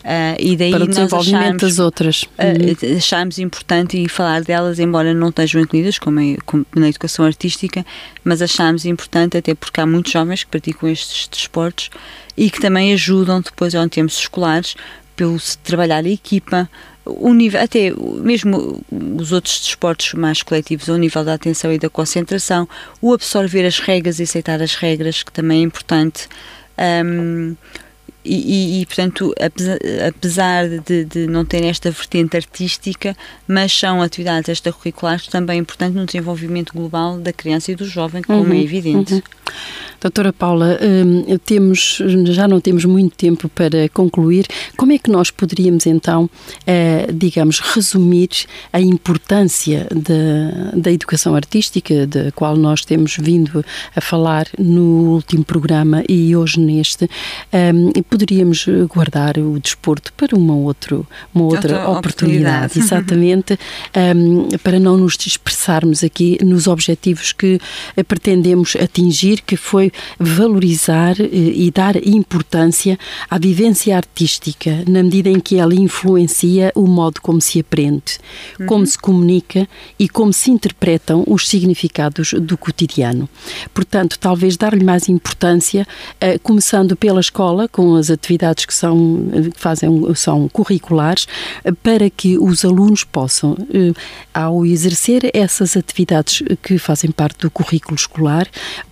Uh, 0.00 0.32
e 0.38 0.56
daí 0.56 0.70
para 0.70 0.84
o 0.84 0.88
desenvolvimento 0.88 1.56
achámos, 1.56 1.62
das 1.62 1.78
outras. 1.78 2.22
Uh, 2.22 2.96
achámos 2.96 3.38
importante 3.38 4.02
e 4.02 4.08
falar 4.08 4.42
delas, 4.42 4.78
embora 4.78 5.12
não 5.12 5.28
estejam 5.28 5.60
incluídas 5.60 5.98
como, 5.98 6.18
é, 6.20 6.36
como, 6.46 6.64
na 6.74 6.88
educação 6.88 7.24
artística, 7.24 7.84
mas 8.24 8.40
achámos 8.40 8.86
importante, 8.86 9.36
até 9.36 9.54
porque 9.54 9.78
há 9.80 9.86
muitos 9.86 10.12
jovens 10.12 10.42
que 10.42 10.50
praticam 10.50 10.88
estes 10.88 11.28
desportos 11.28 11.90
e 12.34 12.50
que 12.50 12.60
também 12.60 12.94
ajudam 12.94 13.42
depois 13.42 13.74
ao 13.74 13.86
termos 13.90 14.18
escolares 14.18 14.74
pelo 15.14 15.36
trabalhar 15.62 16.02
a 16.02 16.08
equipa, 16.08 16.66
o 17.04 17.32
nível, 17.32 17.60
até 17.60 17.92
mesmo 18.22 18.80
os 18.90 19.32
outros 19.32 19.60
desportos 19.60 20.14
mais 20.14 20.42
coletivos, 20.42 20.88
o 20.88 20.96
nível 20.96 21.24
da 21.24 21.34
atenção 21.34 21.72
e 21.72 21.78
da 21.78 21.88
concentração, 21.88 22.68
o 23.00 23.12
absorver 23.12 23.66
as 23.66 23.78
regras 23.78 24.20
e 24.20 24.24
aceitar 24.24 24.60
as 24.62 24.74
regras, 24.74 25.22
que 25.22 25.32
também 25.32 25.60
é 25.60 25.62
importante. 25.62 26.28
Um, 27.04 27.56
e, 28.24 28.34
e, 28.34 28.80
e, 28.82 28.86
portanto, 28.86 29.34
apesar, 29.40 29.78
apesar 30.06 30.68
de, 30.68 31.04
de, 31.04 31.26
não 31.26 31.44
ter 31.44 31.64
esta 31.64 31.90
vertente 31.90 32.36
artística, 32.36 33.16
mas 33.48 33.72
são 33.72 34.02
atividades 34.02 34.48
extracurriculares 34.48 35.26
também 35.26 35.58
importantes 35.58 35.94
no 35.94 36.04
desenvolvimento 36.04 36.72
global 36.74 37.18
da 37.18 37.32
criança 37.32 37.72
e 37.72 37.74
do 37.74 37.84
jovem, 37.84 38.22
como 38.22 38.44
uhum, 38.44 38.52
é 38.52 38.62
evidente. 38.62 39.14
Uhum. 39.14 39.22
Doutora 40.00 40.32
Paula, 40.32 40.78
hum, 40.80 41.36
temos, 41.44 42.00
já 42.28 42.48
não 42.48 42.58
temos 42.58 42.86
muito 42.86 43.14
tempo 43.16 43.50
para 43.50 43.86
concluir. 43.90 44.46
Como 44.74 44.92
é 44.92 44.98
que 44.98 45.10
nós 45.10 45.30
poderíamos 45.30 45.86
então, 45.86 46.30
eh, 46.66 47.06
digamos, 47.12 47.58
resumir 47.58 48.30
a 48.72 48.80
importância 48.80 49.86
da, 49.90 50.70
da 50.74 50.90
educação 50.90 51.34
artística, 51.34 52.06
da 52.06 52.32
qual 52.32 52.56
nós 52.56 52.82
temos 52.82 53.16
vindo 53.18 53.62
a 53.94 54.00
falar 54.00 54.46
no 54.58 55.12
último 55.12 55.44
programa 55.44 56.02
e 56.08 56.34
hoje 56.34 56.60
neste? 56.60 57.04
Hum, 57.52 57.92
poderíamos 58.10 58.66
guardar 58.88 59.38
o 59.38 59.58
desporto 59.60 60.12
para 60.14 60.36
uma, 60.36 60.54
outro, 60.54 61.06
uma 61.32 61.44
outra, 61.44 61.78
outra 61.78 61.98
oportunidade, 61.98 62.66
oportunidade. 62.66 62.78
exatamente, 62.80 63.58
um, 64.16 64.48
para 64.58 64.80
não 64.80 64.96
nos 64.96 65.16
dispersarmos 65.16 66.02
aqui 66.02 66.36
nos 66.44 66.66
objetivos 66.66 67.32
que 67.32 67.60
pretendemos 68.08 68.74
atingir, 68.74 69.42
que 69.42 69.56
foi 69.56 69.92
valorizar 70.18 71.20
eh, 71.20 71.28
e 71.32 71.70
dar 71.70 71.96
importância 72.04 72.98
à 73.30 73.38
vivência 73.38 73.96
artística, 73.96 74.82
na 74.88 75.04
medida 75.04 75.28
em 75.28 75.38
que 75.38 75.56
ela 75.56 75.74
influencia 75.74 76.72
o 76.74 76.86
modo 76.86 77.20
como 77.20 77.40
se 77.40 77.60
aprende, 77.60 78.18
uhum. 78.58 78.66
como 78.66 78.86
se 78.86 78.98
comunica 78.98 79.68
e 79.98 80.08
como 80.08 80.32
se 80.32 80.50
interpretam 80.50 81.22
os 81.28 81.48
significados 81.48 82.34
do 82.34 82.58
cotidiano. 82.58 83.28
Portanto, 83.72 84.18
talvez 84.18 84.56
dar-lhe 84.56 84.84
mais 84.84 85.08
importância, 85.08 85.86
começando 86.42 86.96
pela 86.96 87.20
escola, 87.20 87.68
com 87.68 87.99
as 88.00 88.10
atividades 88.10 88.64
que 88.64 88.74
são, 88.74 89.22
que 89.54 89.60
fazem, 89.60 90.14
são 90.14 90.48
curriculares, 90.48 91.26
uh, 91.64 91.74
para 91.76 92.10
que 92.10 92.38
os 92.38 92.64
alunos 92.64 93.04
possam, 93.04 93.52
uh, 93.52 93.94
ao 94.34 94.66
exercer 94.66 95.30
essas 95.32 95.76
atividades 95.76 96.42
que 96.62 96.78
fazem 96.78 97.10
parte 97.10 97.38
do 97.40 97.50
currículo 97.50 97.94
escolar, 97.94 98.48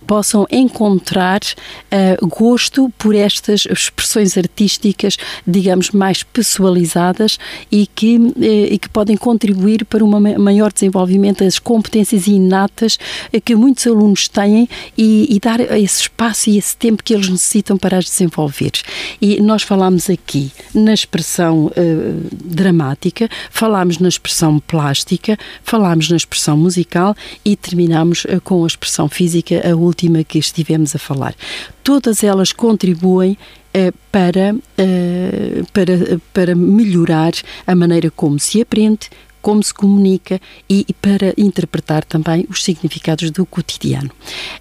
possam 0.07 0.47
encontrar 0.49 1.39
gosto 2.23 2.91
por 2.97 3.13
estas 3.13 3.65
expressões 3.65 4.37
artísticas, 4.37 5.17
digamos, 5.45 5.91
mais 5.91 6.23
pessoalizadas 6.23 7.37
e 7.71 7.85
que, 7.85 8.17
e 8.39 8.77
que 8.79 8.89
podem 8.89 9.15
contribuir 9.15 9.85
para 9.85 10.03
um 10.03 10.09
maior 10.39 10.73
desenvolvimento 10.73 11.43
das 11.43 11.59
competências 11.59 12.25
inatas 12.25 12.97
que 13.45 13.55
muitos 13.55 13.85
alunos 13.85 14.27
têm 14.27 14.67
e, 14.97 15.27
e, 15.29 15.39
dar 15.39 15.59
esse 15.59 16.01
espaço 16.01 16.49
e 16.49 16.57
esse 16.57 16.75
tempo 16.75 17.03
que 17.03 17.13
eles 17.13 17.29
necessitam 17.29 17.77
para 17.77 17.97
as 17.97 18.05
desenvolver. 18.05 18.71
E 19.21 19.41
nós 19.41 19.63
falámos 19.63 20.09
aqui 20.09 20.51
na 20.73 20.93
expressão 20.93 21.71
dramática, 22.31 23.29
falámos 23.49 23.99
na 23.99 24.07
expressão 24.07 24.59
plástica, 24.59 25.37
falámos 25.63 26.09
na 26.09 26.17
expressão 26.17 26.57
musical 26.57 27.15
e 27.43 27.55
terminamos 27.55 28.25
com 28.43 28.63
a 28.63 28.67
expressão 28.67 29.07
física, 29.09 29.61
a 29.69 29.75
última 29.75 30.23
que 30.23 30.39
estivemos 30.39 30.95
a 30.95 30.99
falar. 30.99 31.35
Todas 31.83 32.23
elas 32.23 32.51
contribuem 32.51 33.37
eh, 33.71 33.91
para, 34.11 34.55
para, 35.71 36.19
para 36.33 36.55
melhorar 36.55 37.33
a 37.67 37.75
maneira 37.75 38.09
como 38.09 38.39
se 38.39 38.61
aprende, 38.61 39.09
como 39.41 39.63
se 39.63 39.73
comunica 39.73 40.39
e, 40.69 40.85
e, 40.87 40.93
para 40.93 41.33
interpretar 41.37 42.03
também 42.03 42.45
os 42.49 42.63
significados 42.63 43.31
do 43.31 43.45
cotidiano. 43.45 44.11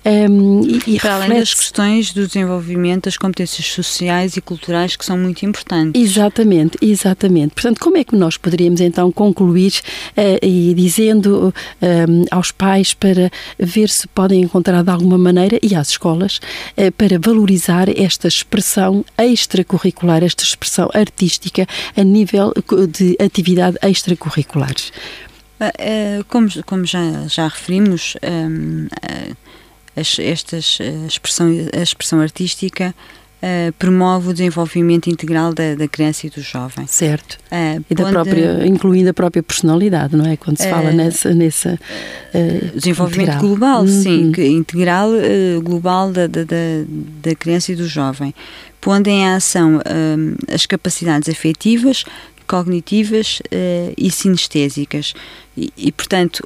Um, 0.04 0.62
e, 0.62 0.94
e 0.94 1.00
para 1.00 1.16
além 1.16 1.38
das 1.40 1.54
questões 1.54 2.12
do 2.12 2.26
desenvolvimento 2.26 3.04
das 3.04 3.16
competências 3.16 3.66
sociais 3.66 4.36
e 4.36 4.40
culturais 4.40 4.96
que 4.96 5.04
são 5.04 5.18
muito 5.18 5.44
importantes. 5.44 6.00
Exatamente, 6.00 6.78
exatamente. 6.80 7.54
Portanto, 7.54 7.80
como 7.80 7.96
é 7.96 8.04
que 8.04 8.16
nós 8.16 8.36
poderíamos 8.36 8.80
então 8.80 9.10
concluir 9.10 9.72
uh, 10.16 10.44
e 10.44 10.74
dizendo 10.74 11.52
um, 11.82 12.24
aos 12.30 12.52
pais 12.52 12.94
para 12.94 13.30
ver 13.58 13.88
se 13.88 14.06
podem 14.08 14.42
encontrar 14.42 14.82
de 14.82 14.90
alguma 14.90 15.18
maneira 15.18 15.58
e 15.62 15.74
às 15.74 15.90
escolas 15.90 16.40
uh, 16.76 16.92
para 16.92 17.18
valorizar 17.18 17.88
esta 17.88 18.28
expressão 18.28 19.04
extracurricular, 19.18 20.22
esta 20.22 20.44
expressão 20.44 20.88
artística 20.94 21.66
a 21.96 22.04
nível 22.04 22.52
de 22.90 23.16
atividade 23.20 23.76
extracurricular? 23.82 24.67
Eh, 25.60 26.22
como, 26.28 26.48
como 26.64 26.84
já, 26.84 27.26
já 27.28 27.48
referimos, 27.48 28.16
ehm, 28.22 28.86
estas, 29.96 30.78
a, 30.80 31.06
expressão, 31.06 31.48
a 31.76 31.82
expressão 31.82 32.20
artística 32.20 32.94
Uh, 33.40 33.72
promove 33.74 34.30
o 34.30 34.32
desenvolvimento 34.32 35.08
integral 35.08 35.54
da, 35.54 35.76
da 35.76 35.86
criança 35.86 36.26
e 36.26 36.30
do 36.30 36.40
jovem. 36.40 36.88
Certo. 36.88 37.38
Uh, 37.52 37.84
e 37.88 37.94
da 37.94 38.10
própria, 38.10 38.66
incluindo 38.66 39.10
a 39.10 39.14
própria 39.14 39.44
personalidade, 39.44 40.16
não 40.16 40.26
é? 40.26 40.36
Quando 40.36 40.56
se 40.56 40.66
uh, 40.66 40.70
fala 40.70 40.90
nessa. 40.90 41.32
nessa 41.32 41.78
desenvolvimento 42.74 43.28
integral. 43.28 43.48
global, 43.48 43.80
uhum. 43.82 44.02
sim, 44.02 44.32
que, 44.32 44.44
integral 44.44 45.10
global 45.62 46.10
da, 46.10 46.26
da, 46.26 46.42
da 47.22 47.34
criança 47.36 47.70
e 47.70 47.76
do 47.76 47.86
jovem, 47.86 48.34
pondo 48.80 49.06
em 49.06 49.28
ação 49.28 49.80
ehm, 49.86 50.34
as 50.52 50.66
capacidades 50.66 51.28
afetivas, 51.28 52.04
cognitivas 52.48 53.40
uh, 53.40 53.94
e 53.96 54.10
sinestésicas. 54.10 55.14
E, 55.56 55.72
e, 55.76 55.92
portanto, 55.92 56.42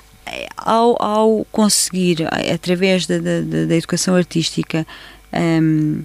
ao, 0.56 1.02
ao 1.02 1.46
conseguir, 1.50 2.26
através 2.52 3.06
da, 3.06 3.18
da, 3.18 3.40
da 3.68 3.76
educação 3.76 4.14
artística, 4.14 4.86
um, 5.32 5.36
ehm, 5.36 6.04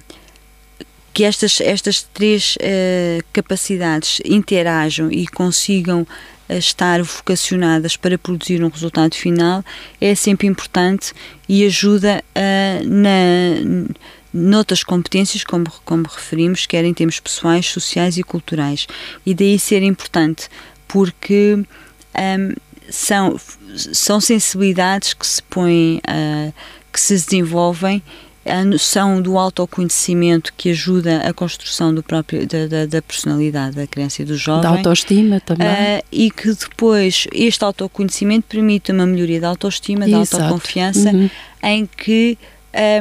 que 1.13 1.23
estas, 1.23 1.60
estas 1.62 2.03
três 2.03 2.55
uh, 2.57 3.23
capacidades 3.33 4.21
interajam 4.23 5.12
e 5.12 5.25
consigam 5.27 6.01
uh, 6.01 6.53
estar 6.53 7.01
vocacionadas 7.01 7.97
para 7.97 8.19
produzir 8.19 8.63
um 8.63 8.69
resultado 8.69 9.15
final, 9.15 9.65
é 9.99 10.13
sempre 10.13 10.45
importante 10.45 11.13
e 11.49 11.65
ajuda 11.65 12.23
uh, 12.36 12.88
na 12.88 13.88
noutras 14.34 14.84
competências, 14.84 15.44
como, 15.44 15.66
como 15.86 16.04
referimos, 16.04 16.66
quer 16.66 16.86
em 16.86 16.94
termos 16.94 17.20
pessoais, 17.20 17.66
sociais 17.66 18.18
e 18.18 18.24
culturais. 18.24 18.88
E 19.26 19.34
daí 19.34 19.58
ser 19.58 19.84
importante, 19.84 20.50
porque 20.88 21.56
um, 21.58 22.56
são, 22.90 23.40
são 23.76 24.20
sensibilidades 24.20 25.13
que 25.13 25.26
se 25.26 25.42
põem, 25.44 25.98
uh, 25.98 26.54
que 26.92 27.00
se 27.00 27.13
desenvolvem 27.13 28.02
a 28.46 28.63
noção 28.63 29.22
do 29.22 29.38
autoconhecimento 29.38 30.54
que 30.56 30.72
ajuda 30.72 31.18
a 31.28 31.34
construção 31.34 31.94
do 31.94 32.02
próprio, 32.02 32.48
da, 32.48 32.66
da, 32.66 32.86
da 32.86 33.02
personalidade 33.02 33.76
da 33.76 33.86
criança 33.86 34.22
e 34.22 34.26
do 34.26 34.38
jovem. 34.38 34.62
Da 34.62 34.70
autoestima 34.70 35.42
também. 35.42 35.68
Uh, 35.68 36.04
e 36.12 36.32
que 36.32 36.54
depois 36.54 37.28
este 37.34 37.63
autoconhecimento 37.63 38.46
permite 38.48 38.92
uma 38.92 39.06
melhoria 39.06 39.42
da 39.42 39.50
autoestima, 39.50 40.08
da 40.08 40.18
autoconfiança, 40.18 41.12
uhum. 41.12 41.30
em 41.62 41.86
que 41.86 42.38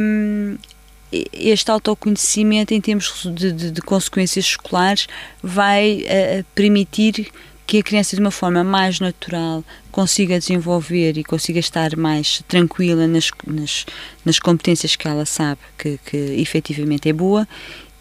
um, 0.03 0.57
este 1.13 1.71
autoconhecimento, 1.71 2.75
em 2.75 2.81
termos 2.81 3.23
de, 3.35 3.53
de, 3.53 3.71
de 3.71 3.83
consequências 3.83 4.45
escolares, 4.45 5.07
vai 5.43 6.05
uh, 6.05 6.45
permitir 6.55 7.31
que 7.67 7.79
a 7.79 7.83
criança, 7.83 8.15
de 8.15 8.23
uma 8.23 8.31
forma 8.31 8.63
mais 8.63 9.01
natural, 9.01 9.65
consiga 9.91 10.39
desenvolver 10.39 11.19
e 11.19 11.25
consiga 11.25 11.59
estar 11.59 11.97
mais 11.97 12.43
tranquila 12.47 13.07
nas, 13.09 13.31
nas, 13.45 13.87
nas 14.25 14.39
competências 14.39 14.95
que 14.95 15.09
ela 15.09 15.27
sabe 15.27 15.61
que, 15.77 15.99
que 16.05 16.17
efetivamente 16.17 17.09
é 17.09 17.13
boa 17.13 17.47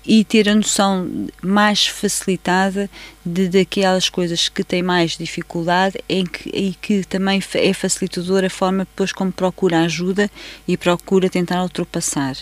e 0.05 0.23
ter 0.23 0.47
a 0.47 0.55
noção 0.55 1.09
mais 1.41 1.87
facilitada 1.87 2.87
de 3.25 3.49
daquelas 3.49 4.07
coisas 4.07 4.47
que 4.47 4.63
têm 4.63 4.83
mais 4.83 5.17
dificuldade 5.17 5.97
em 6.07 6.25
que, 6.25 6.49
e 6.49 6.73
que 6.75 7.03
também 7.03 7.41
é 7.55 7.73
facilitadora 7.73 8.47
a 8.47 8.49
forma 8.51 8.85
depois 8.85 9.11
como 9.11 9.31
procura 9.31 9.81
ajuda 9.81 10.29
e 10.67 10.77
procura 10.77 11.27
tentar 11.27 11.63
ultrapassar. 11.63 12.35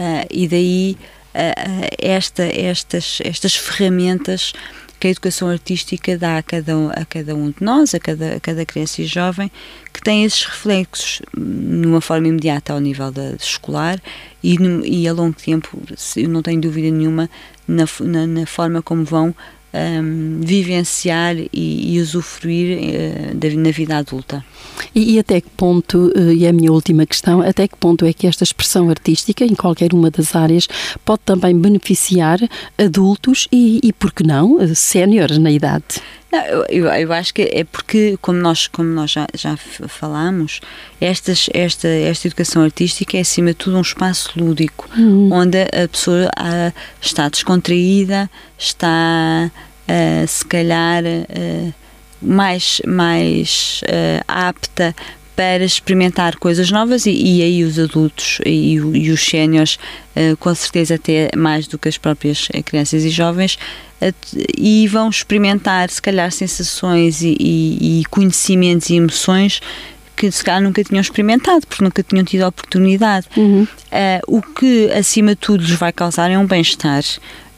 Uh, 0.00 0.24
e 0.30 0.48
daí 0.48 0.96
uh, 1.34 1.94
esta, 1.98 2.42
estas, 2.42 3.18
estas 3.22 3.54
ferramentas 3.54 4.54
que 4.98 5.08
a 5.08 5.10
educação 5.10 5.48
artística 5.48 6.16
dá 6.16 6.38
a 6.38 6.42
cada, 6.42 6.74
um, 6.74 6.88
a 6.88 7.04
cada 7.04 7.34
um 7.34 7.50
de 7.50 7.62
nós, 7.62 7.94
a 7.94 8.00
cada, 8.00 8.36
a 8.36 8.40
cada 8.40 8.64
criança 8.64 9.02
e 9.02 9.04
jovem, 9.04 9.50
que 9.92 10.00
tem 10.00 10.24
esses 10.24 10.44
reflexos 10.44 11.20
numa 11.36 12.00
forma 12.00 12.28
imediata 12.28 12.72
ao 12.72 12.80
nível 12.80 13.12
da, 13.12 13.32
escolar 13.32 14.00
e, 14.42 14.58
no, 14.58 14.84
e 14.86 15.06
a 15.06 15.12
longo 15.12 15.36
tempo, 15.36 15.78
eu 16.16 16.28
não 16.30 16.40
tenho 16.40 16.62
dúvida 16.62 16.90
nenhuma, 16.90 17.28
na, 17.68 17.84
na, 18.00 18.26
na 18.26 18.46
forma 18.46 18.80
como 18.80 19.04
vão 19.04 19.34
um, 19.72 20.40
vivenciar 20.40 21.36
e, 21.36 21.94
e 21.94 22.00
usufruir 22.00 22.78
uh, 22.78 23.58
na 23.58 23.70
vida 23.70 23.96
adulta. 23.96 24.44
E, 24.94 25.14
e, 25.14 25.18
até 25.18 25.40
que 25.40 25.50
ponto, 25.50 26.12
uh, 26.16 26.32
e 26.32 26.46
a 26.46 26.52
minha 26.52 26.72
última 26.72 27.06
questão, 27.06 27.40
até 27.40 27.68
que 27.68 27.76
ponto 27.76 28.04
é 28.04 28.12
que 28.12 28.26
esta 28.26 28.44
expressão 28.44 28.90
artística, 28.90 29.44
em 29.44 29.54
qualquer 29.54 29.92
uma 29.92 30.10
das 30.10 30.34
áreas, 30.34 30.66
pode 31.04 31.20
também 31.24 31.58
beneficiar 31.58 32.38
adultos 32.78 33.48
e, 33.52 33.80
e 33.82 33.92
por 33.92 34.12
que 34.12 34.24
não, 34.24 34.58
séniores 34.74 35.38
na 35.38 35.50
idade? 35.50 35.84
Não, 36.32 36.40
eu, 36.68 36.86
eu 36.86 37.12
acho 37.12 37.34
que 37.34 37.42
é 37.42 37.64
porque, 37.64 38.16
como 38.22 38.38
nós, 38.38 38.66
como 38.68 38.88
nós 38.88 39.10
já, 39.10 39.26
já 39.34 39.56
falamos, 39.88 40.60
estas, 41.00 41.48
esta, 41.52 41.88
esta 41.88 42.28
educação 42.28 42.62
artística 42.62 43.16
é, 43.16 43.20
acima 43.20 43.48
de 43.48 43.56
tudo, 43.56 43.76
um 43.76 43.80
espaço 43.80 44.32
lúdico, 44.36 44.88
uhum. 44.96 45.32
onde 45.32 45.62
a 45.62 45.88
pessoa 45.90 46.30
está 47.00 47.28
descontraída, 47.28 48.30
está, 48.56 49.50
se 50.28 50.44
calhar, 50.44 51.02
mais, 52.22 52.80
mais 52.86 53.80
apta 54.28 54.94
para 55.36 55.64
experimentar 55.64 56.36
coisas 56.36 56.70
novas 56.70 57.06
e, 57.06 57.10
e 57.10 57.42
aí 57.42 57.64
os 57.64 57.78
adultos 57.78 58.38
e, 58.44 58.74
e 58.74 59.10
os 59.10 59.24
séniores, 59.24 59.78
uh, 60.16 60.36
com 60.36 60.54
certeza 60.54 60.96
até 60.96 61.30
mais 61.36 61.66
do 61.66 61.78
que 61.78 61.88
as 61.88 61.96
próprias 61.96 62.48
crianças 62.64 63.04
e 63.04 63.10
jovens, 63.10 63.58
uh, 64.02 64.14
e 64.58 64.86
vão 64.88 65.08
experimentar 65.08 65.90
se 65.90 66.00
calhar 66.00 66.30
sensações 66.30 67.22
e, 67.22 67.36
e, 67.40 68.02
conhecimentos 68.10 68.90
e 68.90 68.96
emoções 68.96 69.60
que 70.16 70.30
se 70.30 70.44
calhar 70.44 70.60
nunca 70.60 70.84
tinham 70.84 71.00
experimentado, 71.00 71.66
porque 71.66 71.82
nunca 71.82 72.02
tinham 72.02 72.22
tido 72.22 72.42
a 72.42 72.48
oportunidade. 72.48 73.26
Uhum. 73.36 73.62
Uh, 73.62 74.36
o 74.36 74.42
que 74.42 74.90
acima 74.92 75.30
de 75.30 75.36
tudo 75.36 75.64
lhes 75.64 75.78
vai 75.78 75.92
causar 75.92 76.30
é 76.30 76.38
um 76.38 76.46
bem-estar 76.46 77.02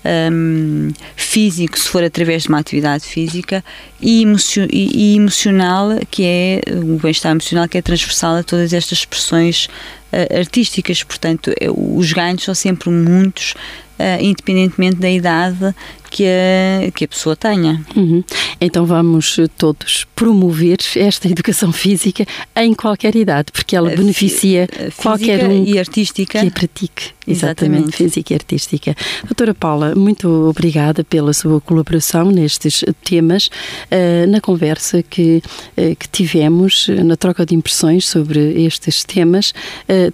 um, 0.04 0.90
físico, 1.16 1.78
se 1.78 1.88
for 1.88 2.02
através 2.02 2.44
de 2.44 2.48
uma 2.48 2.58
atividade 2.58 3.04
física, 3.04 3.64
e, 4.00 4.22
emocio 4.22 4.66
e, 4.70 5.12
e 5.12 5.16
emocional, 5.16 5.90
que 6.10 6.24
é 6.24 6.60
o 6.70 6.98
bem-estar 6.98 7.32
emocional, 7.32 7.68
que 7.68 7.78
é 7.78 7.82
transversal 7.82 8.36
a 8.36 8.42
todas 8.42 8.72
estas 8.72 8.98
expressões 8.98 9.66
uh, 10.12 10.38
artísticas. 10.38 11.02
Portanto, 11.02 11.52
é, 11.60 11.68
os 11.70 12.12
ganhos 12.12 12.42
são 12.44 12.54
sempre 12.54 12.90
muitos, 12.90 13.52
uh, 13.98 14.22
independentemente 14.22 14.96
da 14.96 15.10
idade 15.10 15.74
que 16.12 16.26
a, 16.26 16.90
que 16.92 17.06
a 17.06 17.08
pessoa 17.08 17.34
tenha. 17.34 17.82
Uhum. 17.96 18.22
Então 18.60 18.84
vamos 18.84 19.40
todos 19.56 20.06
promover 20.14 20.76
esta 20.96 21.26
educação 21.26 21.72
física 21.72 22.26
em 22.54 22.74
qualquer 22.74 23.16
idade, 23.16 23.50
porque 23.50 23.74
ela 23.74 23.88
beneficia 23.88 24.68
qualquer 24.96 25.48
um 25.48 25.64
e 25.64 25.78
artística 25.78 26.38
que 26.38 26.46
a 26.46 26.50
pratique. 26.50 27.12
Exatamente, 27.26 27.88
Exatamente, 27.88 27.96
física 27.96 28.32
e 28.32 28.34
artística. 28.34 28.96
Doutora 29.24 29.54
Paula, 29.54 29.94
muito 29.94 30.28
obrigada 30.48 31.02
pela 31.04 31.32
sua 31.32 31.60
colaboração 31.60 32.30
nestes 32.30 32.84
temas, 33.04 33.46
uh, 33.46 34.26
na 34.28 34.40
conversa 34.40 35.02
que, 35.02 35.40
uh, 35.76 35.96
que 35.96 36.08
tivemos, 36.08 36.88
na 36.88 37.16
troca 37.16 37.46
de 37.46 37.54
impressões 37.54 38.06
sobre 38.06 38.64
estes 38.64 39.04
temas 39.04 39.54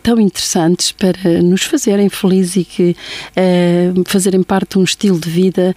tão 0.02 0.20
interessantes 0.20 0.92
para 0.92 1.42
nos 1.42 1.62
fazerem 1.62 2.08
felizes 2.08 2.56
e 2.56 2.64
que 2.64 2.96
fazerem 4.06 4.42
parte 4.42 4.72
de 4.72 4.78
um 4.78 4.84
estilo 4.84 5.18
de 5.18 5.30
vida 5.30 5.48
eh, 5.58 5.74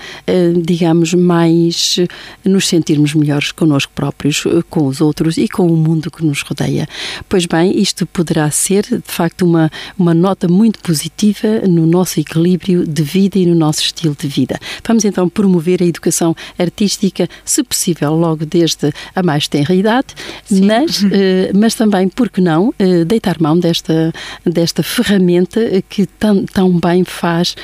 digamos, 0.63 1.13
mais 1.13 1.97
nos 2.43 2.67
sentirmos 2.67 3.13
melhores 3.13 3.52
connosco 3.52 3.91
próprios, 3.93 4.43
eh, 4.45 4.62
com 4.69 4.88
os 4.88 5.02
outros 5.02 5.38
e 5.38 5.47
com 5.47 5.67
o 5.67 5.78
mundo 5.78 6.10
que 6.10 6.26
nos 6.26 6.41
rodeia. 6.41 6.88
Pois 7.30 7.45
bem, 7.45 7.80
isto 7.80 8.06
poderá 8.06 8.50
ser, 8.52 8.84
de 8.84 9.02
facto, 9.06 9.43
uma, 9.43 9.71
uma 9.97 10.13
nota 10.13 10.47
muito 10.47 10.80
positiva 10.80 11.62
no 11.67 11.86
nosso 11.86 12.19
equilíbrio 12.19 12.86
de 12.86 13.04
vida 13.04 13.38
e 13.38 13.45
no 13.45 13.56
nosso 13.56 13.82
estilo 13.82 14.15
de 14.19 14.28
vida. 14.28 14.60
Vamos 14.86 15.06
então 15.06 15.30
promover 15.30 15.82
a 15.82 15.86
educação 15.86 16.36
artística, 16.58 17.28
se 17.45 17.63
possível, 17.63 18.13
logo 18.13 18.45
desde 18.45 18.91
a 19.15 19.24
mais 19.24 19.47
tenra 19.47 19.74
idade, 19.74 20.08
mas, 20.50 21.04
eh, 21.12 21.52
mas 21.54 21.76
também, 21.76 22.10
por 22.10 22.30
que 22.30 22.41
não, 22.41 22.74
deitar 23.08 23.39
mão 23.39 23.60
desta, 23.60 24.13
desta 24.45 24.84
ferramenta 24.84 25.62
que 25.89 26.06
tão, 26.06 26.45
tão 26.45 26.80
bem 26.80 27.04
faz 27.04 27.56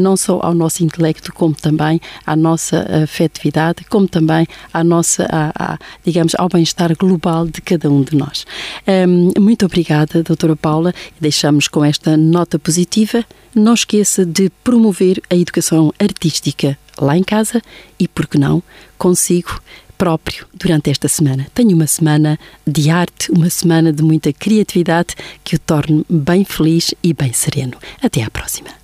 não 0.00 0.16
só 0.16 0.40
ao 0.42 0.54
nosso 0.54 0.82
intelecto, 0.82 1.32
como 1.32 1.54
também 1.54 1.93
à 2.26 2.36
nossa 2.36 2.86
afetividade, 3.02 3.84
como 3.84 4.08
também 4.08 4.46
à 4.72 4.82
nossa, 4.84 5.26
à, 5.30 5.74
à, 5.74 5.78
digamos, 6.04 6.34
ao 6.36 6.48
bem-estar 6.48 6.96
global 6.96 7.46
de 7.46 7.60
cada 7.60 7.90
um 7.90 8.02
de 8.02 8.16
nós. 8.16 8.46
Um, 8.86 9.40
muito 9.40 9.66
obrigada, 9.66 10.22
doutora 10.22 10.56
Paula. 10.56 10.94
Deixamos 11.20 11.68
com 11.68 11.84
esta 11.84 12.16
nota 12.16 12.58
positiva. 12.58 13.24
Não 13.54 13.74
esqueça 13.74 14.24
de 14.24 14.50
promover 14.62 15.22
a 15.30 15.36
educação 15.36 15.92
artística 15.98 16.78
lá 17.00 17.16
em 17.16 17.22
casa 17.22 17.62
e, 17.98 18.06
por 18.06 18.26
que 18.26 18.38
não, 18.38 18.62
consigo 18.98 19.60
próprio 19.96 20.46
durante 20.52 20.90
esta 20.90 21.08
semana. 21.08 21.46
Tenho 21.54 21.74
uma 21.74 21.86
semana 21.86 22.38
de 22.66 22.90
arte, 22.90 23.30
uma 23.30 23.48
semana 23.50 23.92
de 23.92 24.02
muita 24.02 24.32
criatividade 24.32 25.14
que 25.42 25.56
o 25.56 25.58
torne 25.58 26.04
bem 26.08 26.44
feliz 26.44 26.94
e 27.02 27.12
bem 27.12 27.32
sereno. 27.32 27.76
Até 28.02 28.22
à 28.22 28.30
próxima. 28.30 28.83